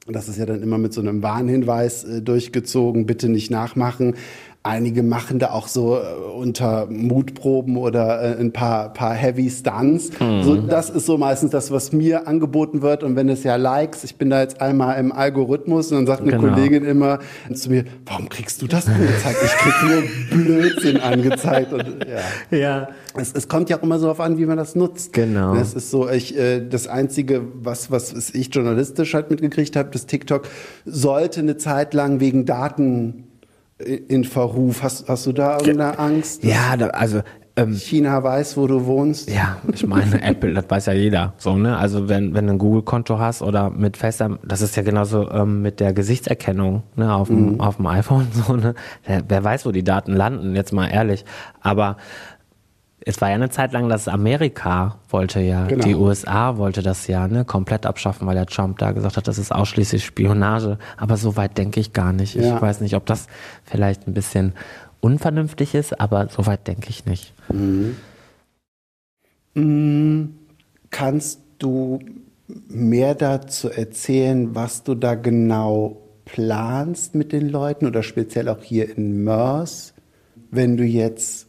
[0.07, 4.17] das ist ja dann immer mit so einem Warnhinweis äh, durchgezogen, bitte nicht nachmachen.
[4.63, 6.01] Einige machen da auch so äh,
[6.37, 10.11] unter Mutproben oder äh, ein paar, paar Heavy Stunts.
[10.19, 13.03] So, das ist so meistens das, was mir angeboten wird.
[13.03, 16.21] Und wenn es ja Likes, ich bin da jetzt einmal im Algorithmus und dann sagt
[16.21, 16.53] eine Genau.
[16.53, 17.21] Kollegin immer
[17.55, 19.39] zu mir, warum kriegst du das angezeigt?
[19.43, 21.73] Ich krieg nur Blödsinn angezeigt.
[21.73, 22.07] Und,
[22.51, 22.59] ja.
[22.59, 22.89] Ja.
[23.17, 25.15] Es, es kommt ja auch immer so darauf an, wie man das nutzt.
[25.15, 25.55] Genau.
[25.55, 30.05] Es ist so, ich, äh, das Einzige, was, was ich journalistisch halt mitgekriegt habe, das
[30.05, 30.47] TikTok
[30.85, 33.25] sollte eine Zeit lang wegen Daten
[33.85, 34.83] in Verruf.
[34.83, 36.45] Hast, hast du da irgendeine Angst?
[36.45, 37.23] Ja, da, also,
[37.57, 39.31] ähm, China weiß, wo du wohnst?
[39.31, 41.35] Ja, ich meine, Apple, das weiß ja jeder.
[41.37, 41.77] So, ne?
[41.77, 45.63] Also wenn, wenn du ein Google-Konto hast oder mit FaceTime, das ist ja genauso ähm,
[45.63, 48.75] mit der Gesichtserkennung, ne, auf dem, auf dem iPhone, so, ne?
[49.05, 51.25] Wer, wer weiß, wo die Daten landen, jetzt mal ehrlich.
[51.61, 51.97] Aber
[53.07, 55.85] es war ja eine Zeit lang, dass Amerika wollte ja, Genau.
[55.85, 59.39] die USA wollte das ja ne, komplett abschaffen, weil der Trump da gesagt hat, das
[59.39, 60.79] ist ausschließlich Spionage.
[60.97, 62.37] Aber so weit denke ich gar nicht.
[62.37, 62.61] Ich Ja.
[62.61, 63.27] weiß nicht, ob das
[63.65, 64.53] vielleicht ein bisschen
[65.01, 67.33] unvernünftig ist, aber so weit denke ich nicht.
[70.91, 72.01] Kannst du
[72.69, 78.97] mehr dazu erzählen, was du da genau planst mit den Leuten oder speziell auch hier
[78.97, 79.95] in Mörs,
[80.51, 81.47] wenn du jetzt,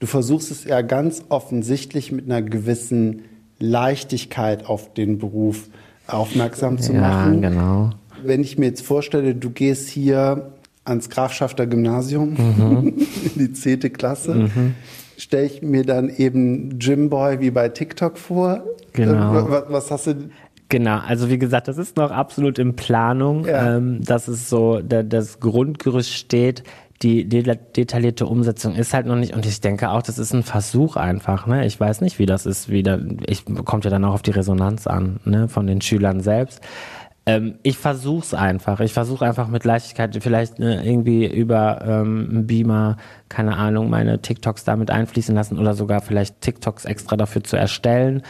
[0.00, 3.22] du versuchst es ja ganz offensichtlich mit einer gewissen
[3.58, 5.68] Leichtigkeit auf den Beruf
[6.06, 7.42] aufmerksam zu ja, machen.
[7.42, 7.90] genau.
[8.24, 10.52] Wenn ich mir jetzt vorstelle, du gehst hier
[10.84, 12.86] ans Grafschafter Gymnasium Mhm.
[13.24, 14.50] in die zehnte Klasse,
[15.18, 18.62] stelle ich mir dann eben Jimboy wie bei TikTok vor.
[18.92, 19.38] Genau.
[19.46, 20.14] Äh, Was, was hast du?
[20.68, 23.76] Genau, also wie gesagt, das ist noch absolut in Planung, Ja.
[23.76, 26.64] ähm, dass es so da, das Grundgerüst steht.
[27.02, 30.42] Die de detaillierte Umsetzung ist halt noch nicht und ich denke auch, das ist ein
[30.42, 31.46] Versuch einfach.
[31.46, 31.66] Ne?
[31.66, 32.70] Ich weiß nicht, wie das ist.
[32.70, 35.48] Wie da, ich kommt ja dann auch auf die Resonanz an ne?
[35.48, 36.60] von den Schülern selbst.
[37.26, 38.78] Ähm, ich versuch's einfach.
[38.80, 44.62] Ich versuche einfach mit Leichtigkeit vielleicht ne, irgendwie über ähm, Beamer, keine Ahnung, meine TikToks
[44.62, 48.22] damit einfließen lassen oder sogar vielleicht TikToks extra dafür zu erstellen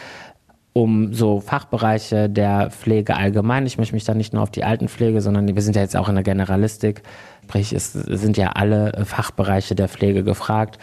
[0.77, 3.65] um so Fachbereiche der Pflege allgemein.
[3.65, 6.11] Ich möchte mich da nicht nur auf die Altenpflege, sondern wir sind ja jetzt auch
[6.11, 7.03] in der Generalistik.
[7.45, 10.79] Sprich, es sind ja alle Fachbereiche der Pflege gefragt.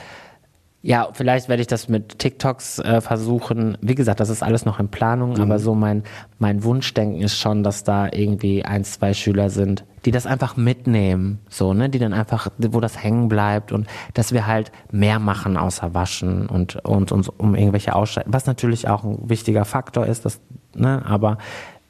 [0.85, 3.77] Ja, vielleicht werde ich das mit TikToks äh, versuchen.
[3.79, 6.03] Wie gesagt, das ist alles noch in Planung, aber so mein,
[6.39, 11.39] mein Wunschdenken ist schon, dass da irgendwie ein, zwei Schüler sind, die das einfach mitnehmen,
[11.47, 15.55] so, ne, die dann einfach, wo das hängen bleibt und dass wir halt mehr machen
[15.55, 20.25] außer waschen und, und uns um irgendwelche Ausscheiden, was natürlich auch ein wichtiger Faktor ist,
[20.25, 20.41] das,
[20.75, 21.37] ne, aber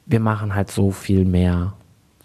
[0.05, 1.73] wir machen halt so viel mehr.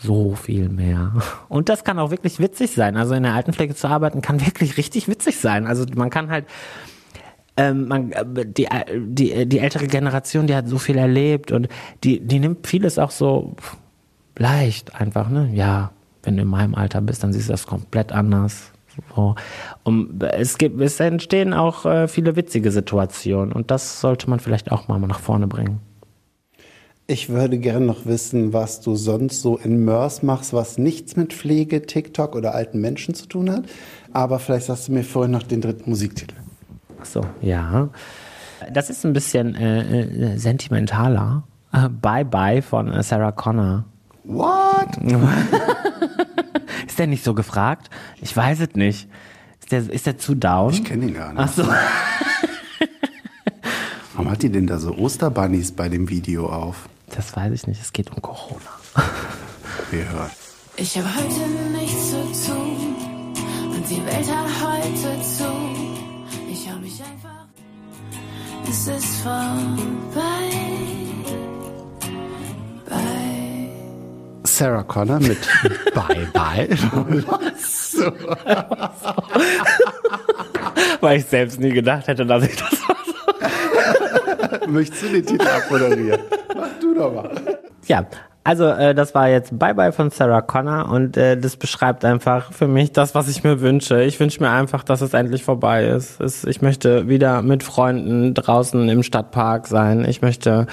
[0.01, 1.13] So viel mehr.
[1.49, 2.97] Und das kann auch wirklich witzig sein.
[2.97, 5.67] Also in der Altenpflege zu arbeiten kann wirklich richtig witzig sein.
[5.67, 6.47] Also man kann halt,
[7.57, 11.69] ähm, man, äh, die, die, die ältere Generation, die hat so viel erlebt und
[12.05, 13.57] die, die nimmt vieles auch so
[14.37, 15.51] leicht einfach, ne?
[15.53, 15.91] Ja,
[16.23, 18.71] wenn du in meinem Alter bist, dann siehst du das komplett anders.
[19.15, 19.35] So.
[19.83, 24.71] Und es gibt, es entstehen auch äh, viele witzige Situationen und das sollte man vielleicht
[24.71, 25.81] auch mal nach vorne bringen.
[27.11, 31.33] Ich würde gerne noch wissen, was du sonst so in Mörs machst, was nichts mit
[31.33, 33.65] Pflege, TikTok oder alten Menschen zu tun hat.
[34.13, 36.35] Aber vielleicht sagst du mir vorhin noch den dritten Musiktitel.
[37.01, 37.89] Ach so, ja.
[38.71, 41.45] Das ist ein bisschen äh, äh, sentimentaler.
[41.73, 43.87] Äh, Bye Bye von äh, Sarah Connor.
[44.25, 44.99] What?
[46.87, 47.89] Ist der nicht so gefragt?
[48.21, 49.09] Ich weiß es nicht.
[49.61, 50.75] Ist der, ist der zu down?
[50.75, 51.41] Ich kenne ihn gar nicht.
[51.41, 51.65] Ach so.
[54.13, 56.87] Warum hat die denn da so Osterbunnies bei dem Video auf?
[57.15, 57.81] Das weiß ich nicht.
[57.81, 58.61] Es geht um Corona.
[59.91, 60.31] Wir hören.
[60.77, 62.95] Ich habe heute nichts zu tun
[63.75, 65.45] und die Welt hat heute zu.
[66.51, 67.47] Ich hab mich einfach.
[68.69, 70.51] Es ist vorbei.
[72.89, 73.71] Bye.
[74.45, 75.39] Sarah Connor mit
[75.95, 76.69] Bye Bye.
[77.59, 78.13] So.
[81.01, 82.71] Weil ich selbst nie gedacht hätte, dass ich das
[84.69, 86.21] Möchtest du den Titel abmoderieren?
[86.57, 87.31] Mach du doch mal.
[87.87, 88.07] Ja,
[88.49, 92.51] also äh, das war jetzt Bye Bye von Sarah Connor und äh, das beschreibt einfach
[92.53, 94.03] für mich das, was ich mir wünsche.
[94.03, 96.19] Ich wünsche mir einfach, dass es endlich vorbei ist.
[96.19, 100.07] Es, ich möchte wieder mit Freunden draußen im Stadtpark sein.
[100.09, 100.67] Ich möchte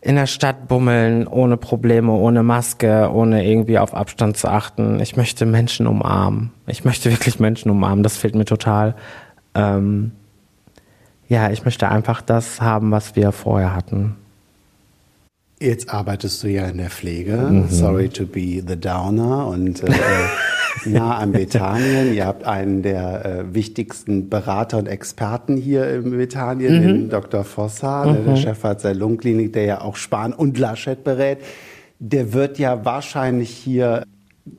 [0.00, 4.98] in der Stadt bummeln, ohne Probleme, ohne Maske, ohne irgendwie auf Abstand zu achten.
[4.98, 6.50] Ich möchte Menschen umarmen.
[6.66, 8.02] Ich möchte wirklich Menschen umarmen.
[8.02, 8.96] Das fehlt mir total.
[9.54, 10.10] Ähm,
[11.32, 14.16] ja, ich möchte einfach das haben, was wir vorher hatten.
[15.58, 17.64] Jetzt arbeitest du ja in der Pflege.
[17.70, 19.90] Sorry to be the Downer und äh,
[20.84, 22.12] nah am Bethanien.
[22.12, 27.44] Ihr habt einen der äh, wichtigsten Berater und Experten hier im Bethanien, den Dr.
[27.44, 31.38] Vossa, der, der Chefarzt der Lungenklinik, der ja auch Spahn und Laschet berät.
[31.98, 34.02] Der wird ja wahrscheinlich hier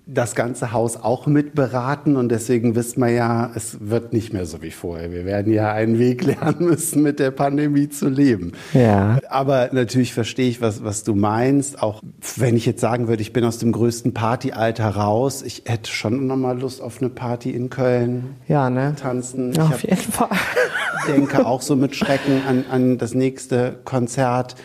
[0.06, 4.46] das ganze Haus auch mit beraten und deswegen wissen wir ja, es wird nicht mehr
[4.46, 5.12] so wie vorher.
[5.12, 8.54] Wir werden ja einen Weg lernen müssen, mit der Pandemie zu leben.
[8.74, 9.20] Ja.
[9.30, 11.82] Aber natürlich verstehe ich, was, was du meinst.
[11.82, 12.02] Auch
[12.38, 16.28] wenn ich jetzt sagen würde, ich bin aus dem größten Partyalter raus, ich hätte schon
[16.28, 18.36] noch mal Lust auf eine Party in Köln.
[18.48, 18.96] Ja, ne?
[19.00, 19.52] Tanzen.
[19.52, 20.30] Ja, ich auf jeden Fall.
[21.08, 24.56] denke auch so mit Schrecken an, an das nächste Konzert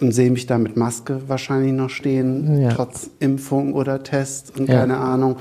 [0.00, 2.70] und sehe mich da mit Maske wahrscheinlich noch stehen, Ja.
[2.72, 4.80] trotz Impfung oder Test und Ja.
[4.80, 5.36] keine Ahnung.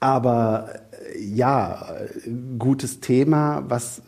[0.00, 0.68] Aber
[1.14, 1.86] äh, ja,
[2.58, 3.64] gutes Thema.
[3.68, 4.02] Was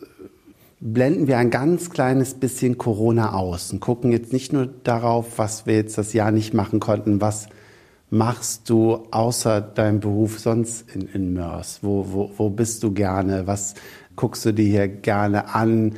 [0.79, 5.65] blenden wir ein ganz kleines bisschen Corona aus und gucken jetzt nicht nur darauf, was
[5.65, 7.47] wir jetzt das Jahr nicht machen konnten, was
[8.11, 11.79] machst du außer deinem Beruf sonst in, in Mörs?
[11.81, 13.45] Wo, wo, wo bist du gerne?
[13.45, 13.75] Was
[14.15, 15.95] guckst du dir hier gerne an?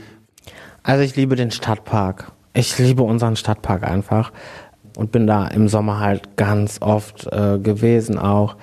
[0.84, 2.32] Also ich liebe den Stadtpark.
[2.54, 4.32] Ich liebe unseren Stadtpark einfach
[4.98, 8.56] und bin da im Sommer halt ganz oft äh, gewesen auch.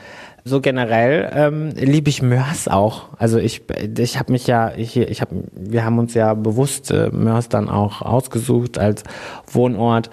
[0.45, 3.09] So generell ähm, liebe ich Mörs auch.
[3.19, 3.63] Also ich,
[3.99, 7.69] ich habe mich ja, ich, ich hab, wir haben uns ja bewusst äh, Mörs dann
[7.69, 9.05] auch ausgesucht als
[9.51, 10.11] Wohnort.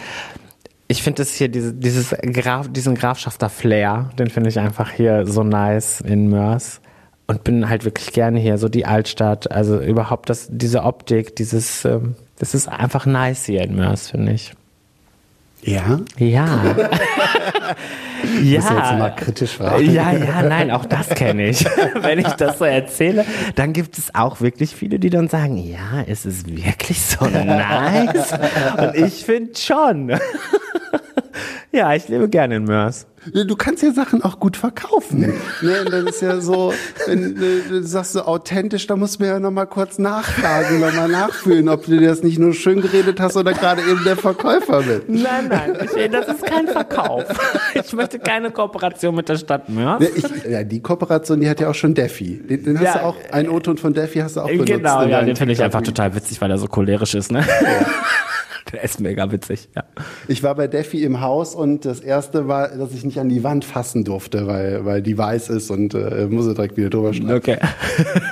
[0.88, 5.26] Ich finde es hier diese, dieses Graf, diesen Grafschafter Flair, den finde ich einfach hier
[5.26, 6.82] so nice in Mörs
[7.28, 11.86] und bin halt wirklich gerne hier, so die Altstadt, also überhaupt das, diese Optik, dieses,
[11.86, 14.54] ähm, das ist einfach nice hier in Mörs, finde ich.
[15.62, 16.00] Ja?
[16.18, 16.76] Ja.
[18.24, 19.92] Ich muss jetzt mal kritisch fragen.
[19.92, 21.66] Ja, ja, nein, auch das kenne ich.
[21.96, 26.04] Wenn ich das so erzähle, dann gibt es auch wirklich viele, die dann sagen, ja,
[26.08, 28.34] es ist wirklich so nice.
[28.78, 30.12] Und ich finde schon.
[31.76, 33.06] Ja, ich lebe gerne in Mörs.
[33.34, 35.20] Du kannst ja Sachen auch gut verkaufen.
[35.62, 36.74] ne, das ist ja so,
[37.06, 41.86] wenn du sagst so authentisch, da muss man ja nochmal kurz nachfragen, nochmal nachfühlen, ob
[41.86, 45.10] du dir das nicht nur schön geredet hast oder gerade eben der Verkäufer bist.
[45.10, 47.26] Nein, nein, ich, das ist kein Verkauf.
[47.74, 50.02] Ich möchte keine Kooperation mit der Stadt Mörs.
[50.02, 52.38] Ja, ich, ja, die Kooperation, die hat ja auch schon Defi.
[52.38, 54.72] Den, den hast Ja, du auch, ein O-Ton von Defi hast du auch benutzt.
[54.72, 57.44] Genau, ja, den finde ich einfach total witzig, weil er so cholerisch ist, ne?
[58.72, 59.84] Der ist mega witzig, ja.
[60.28, 63.44] Ich war bei Defi im Haus und das erste war, dass ich nicht an die
[63.44, 67.38] Wand fassen durfte, weil, weil die weiß ist und äh, muss direkt wieder drüber schlagen.
[67.38, 67.58] Okay.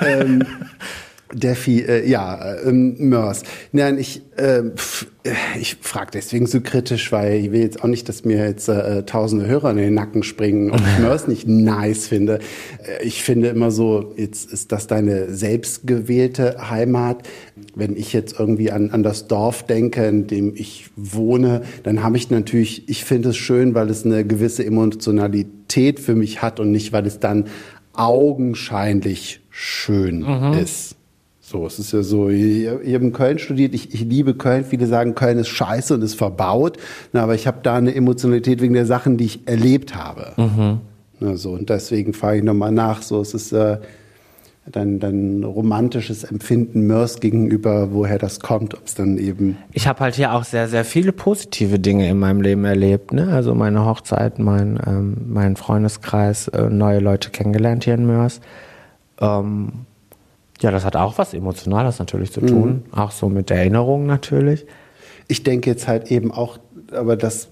[0.04, 0.44] ähm,
[1.34, 3.42] Defi, äh, ja, ähm, Mörs.
[3.72, 7.88] Nein, ich, äh, pf, äh, ich frage deswegen so kritisch, weil ich will jetzt auch
[7.88, 11.48] nicht, dass mir jetzt äh, tausende Hörer in den Nacken springen und ich Mörs nicht
[11.48, 12.38] nice finde.
[12.82, 17.28] Äh, ich finde immer so, jetzt ist das deine selbstgewählte Heimat.
[17.74, 22.16] Wenn ich jetzt irgendwie an, an das Dorf denke, in dem ich wohne, dann habe
[22.16, 26.70] ich natürlich, ich finde es schön, weil es eine gewisse Emotionalität für mich hat und
[26.70, 27.46] nicht, weil es dann
[27.94, 30.24] augenscheinlich schön
[30.60, 30.96] ist.
[31.46, 34.64] So, es ist ja so, ich, ich habe in Köln studiert, ich, ich liebe Köln.
[34.64, 36.78] Viele sagen, Köln ist scheiße und ist verbaut.
[37.12, 40.32] Na, aber ich habe da eine Emotionalität wegen der Sachen, die ich erlebt habe.
[41.20, 43.02] Na, so, und deswegen frage ich nochmal nach.
[43.02, 43.76] So, es ist äh,
[44.72, 49.58] dein, dein romantisches Empfinden Mörs gegenüber, woher das kommt, ob es dann eben.
[49.72, 53.12] Ich habe halt hier auch sehr, sehr viele positive Dinge in meinem Leben erlebt.
[53.12, 53.28] Ne?
[53.28, 58.40] Also meine Hochzeit, mein, ähm, mein Freundeskreis, äh, neue Leute kennengelernt hier in Mörs.
[59.20, 59.84] Ähm,
[60.60, 62.84] ja, das hat auch was Emotionales natürlich zu tun.
[62.92, 64.66] Auch so mit Erinnerungen natürlich.
[65.28, 66.58] Ich denke jetzt halt eben auch,
[66.92, 67.48] aber das,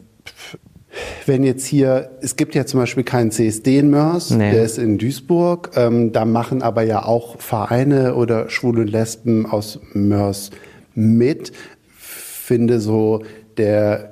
[1.26, 4.52] wenn jetzt hier, es gibt ja zum Beispiel keinen CSD in Mörs, Nee.
[4.52, 9.80] der ist in Duisburg, ähm, da machen aber ja auch Vereine oder Schwule Lesben aus
[9.94, 10.50] Mörs
[10.94, 11.52] mit.
[11.96, 13.22] Finde so,
[13.56, 14.11] der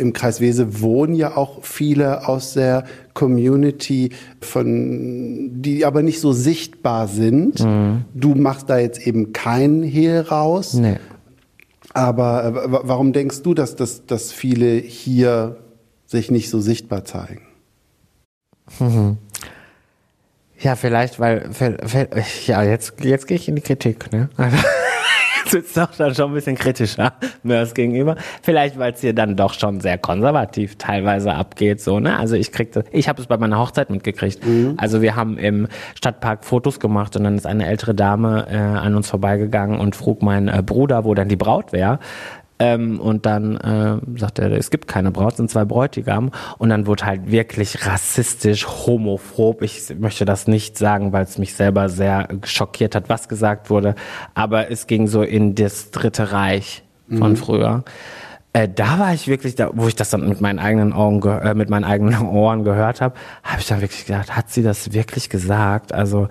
[0.00, 2.84] im Kreis Wese wohnen ja auch viele aus der
[3.14, 7.60] Community, von, die aber nicht so sichtbar sind.
[7.60, 8.04] Mhm.
[8.14, 10.74] Du machst da jetzt eben keinen Hehl raus.
[10.74, 10.96] Nee.
[11.92, 15.56] Aber äh, wa- warum denkst du, dass, dass, dass viele hier
[16.06, 17.42] sich nicht so sichtbar zeigen?
[20.62, 21.48] Ja, vielleicht, weil-
[22.46, 24.28] ja, jetzt, jetzt gehe ich in die Kritik, ne?
[25.52, 28.16] Wird's doch dann schon ein bisschen kritischer Mörs gegenüber.
[28.42, 32.18] Vielleicht, weil es hier dann doch schon sehr konservativ teilweise abgeht, so, ne?
[32.18, 34.40] Also ich krieg das, ich habe es bei meiner Hochzeit mitgekriegt.
[34.76, 38.94] Also wir haben im Stadtpark Fotos gemacht und dann ist eine ältere Dame äh, an
[38.94, 41.98] uns vorbeigegangen und frug meinen äh, Bruder, wo dann die Braut wäre.
[42.62, 46.30] Ähm, und dann äh, sagt er, es gibt keine Braut, es sind zwei Bräutigam.
[46.58, 49.62] Und dann wurde halt wirklich rassistisch, homophob.
[49.62, 53.94] Ich möchte das nicht sagen, weil es mich selber sehr schockiert hat, was gesagt wurde.
[54.34, 57.82] Aber es ging so in das Dritte Reich von früher.
[58.52, 61.40] Äh, da war ich wirklich, da, wo ich das dann mit meinen eigenen Augen, ge-
[61.40, 64.92] äh, mit meinen eigenen Ohren gehört habe, habe ich dann wirklich gedacht, hat sie das
[64.92, 65.92] wirklich gesagt?
[65.94, 66.28] Also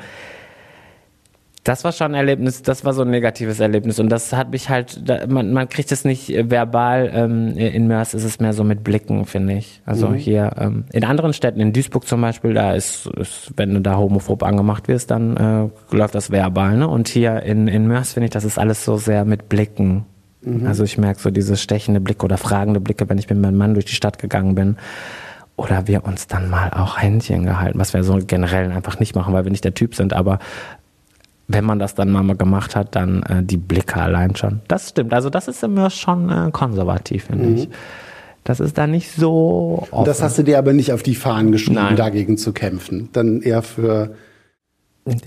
[1.64, 4.70] das war schon ein Erlebnis, das war so ein negatives Erlebnis und das hat mich
[4.70, 8.54] halt, da, man, man kriegt es nicht äh, verbal, ähm, in Mörs ist es mehr
[8.54, 9.82] so mit Blicken, finde ich.
[9.86, 13.82] Also hier, ähm, in anderen Städten, in Duisburg zum Beispiel, da ist, ist wenn du
[13.82, 16.88] da homophob angemacht wirst, dann äh, läuft das verbal, ne?
[16.88, 20.06] Und hier in, in Mörs finde ich, das ist alles so sehr mit Blicken.
[20.66, 23.74] Also ich merke so diese stechende Blicke oder fragende Blicke, wenn ich mit meinem Mann
[23.74, 24.78] durch die Stadt gegangen bin.
[25.58, 29.34] Oder wir uns dann mal auch Händchen gehalten, was wir so generell einfach nicht machen,
[29.34, 30.40] weil wir nicht der Typ sind, aber
[31.50, 34.62] wenn man das dann mal gemacht hat, dann äh, die Blicke allein schon.
[34.68, 35.14] Das stimmt.
[35.14, 37.70] Also das ist immer schon äh, konservativ, finde ich.
[38.44, 39.94] Das ist da nicht so offen.
[40.00, 41.96] Und das hast du dir aber nicht auf die Fahnen geschrieben, Nein.
[41.96, 43.10] dagegen zu kämpfen.
[43.14, 44.16] Dann eher für,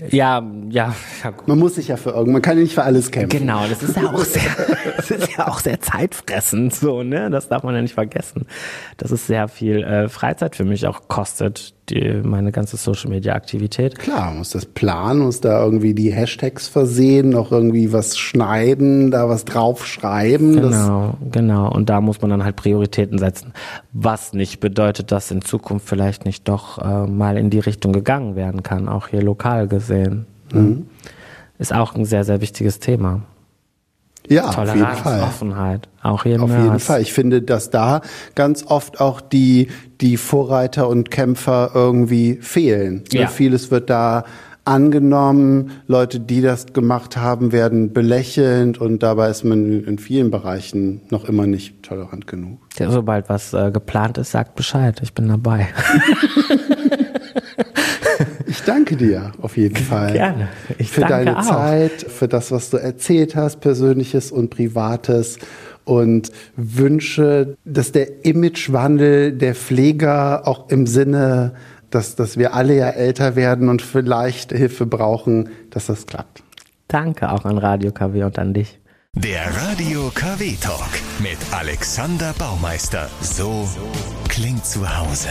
[0.09, 1.47] ja, ja, ja gut.
[1.47, 3.39] man muss sich ja für irgend, man kann ja nicht für alles kämpfen.
[3.39, 4.41] Genau, das ist ja auch sehr,
[4.97, 7.29] das ist ja auch sehr zeitfressend, so, ne?
[7.29, 8.45] Das darf man ja nicht vergessen.
[8.97, 13.33] Dass es sehr viel äh, Freizeit für mich auch kostet, die, meine ganze Social Media
[13.33, 13.99] Aktivität.
[13.99, 19.11] Klar, man muss das planen, muss da irgendwie die Hashtags versehen, noch irgendwie was schneiden,
[19.11, 20.55] da was draufschreiben.
[20.55, 21.71] Genau, genau.
[21.71, 23.53] Und da muss man dann halt Prioritäten setzen.
[23.91, 28.35] Was nicht bedeutet, dass in Zukunft vielleicht nicht doch äh, mal in die Richtung gegangen
[28.35, 30.25] werden kann, auch hier lokal gesehen.
[30.51, 30.83] ne?
[31.59, 33.21] Ist auch ein sehr, sehr wichtiges Thema.
[34.29, 35.21] Ja, auf jeden Toleranz, Fall.
[35.21, 35.89] Offenheit.
[36.01, 36.79] Auch hier Auf jeden.
[36.79, 37.01] Fall.
[37.01, 38.01] Ich finde, dass da
[38.35, 39.67] ganz oft auch die,
[40.01, 43.03] die Vorreiter und Kämpfer irgendwie fehlen.
[43.11, 43.27] Ja.
[43.27, 44.23] Vieles wird da
[44.65, 51.01] angenommen, Leute, die das gemacht haben, werden belächelnd und dabei ist man in vielen Bereichen
[51.09, 52.59] noch immer nicht tolerant genug.
[52.79, 54.99] Ja, sobald was äh, geplant ist, sagt Bescheid.
[55.03, 55.67] Ich bin dabei.
[58.63, 60.13] Ich danke dir auf jeden Fall.
[60.13, 60.47] Gerne.
[60.77, 61.43] Ich für danke deine auch.
[61.43, 65.37] Zeit, für das, was du erzählt hast, Persönliches und Privates.
[65.83, 71.55] Und wünsche, dass der Imagewandel der Pfleger auch im Sinne,
[71.89, 76.41] dass, dass wir alle ja älter werden und vielleicht Hilfe brauchen, dass das klappt.
[76.87, 78.79] Danke auch an Radio KW und an dich.
[79.13, 80.89] Der Radio KW Talk
[81.19, 83.09] mit Alexander Baumeister.
[83.19, 83.67] So
[84.29, 85.27] klingt zu Hause.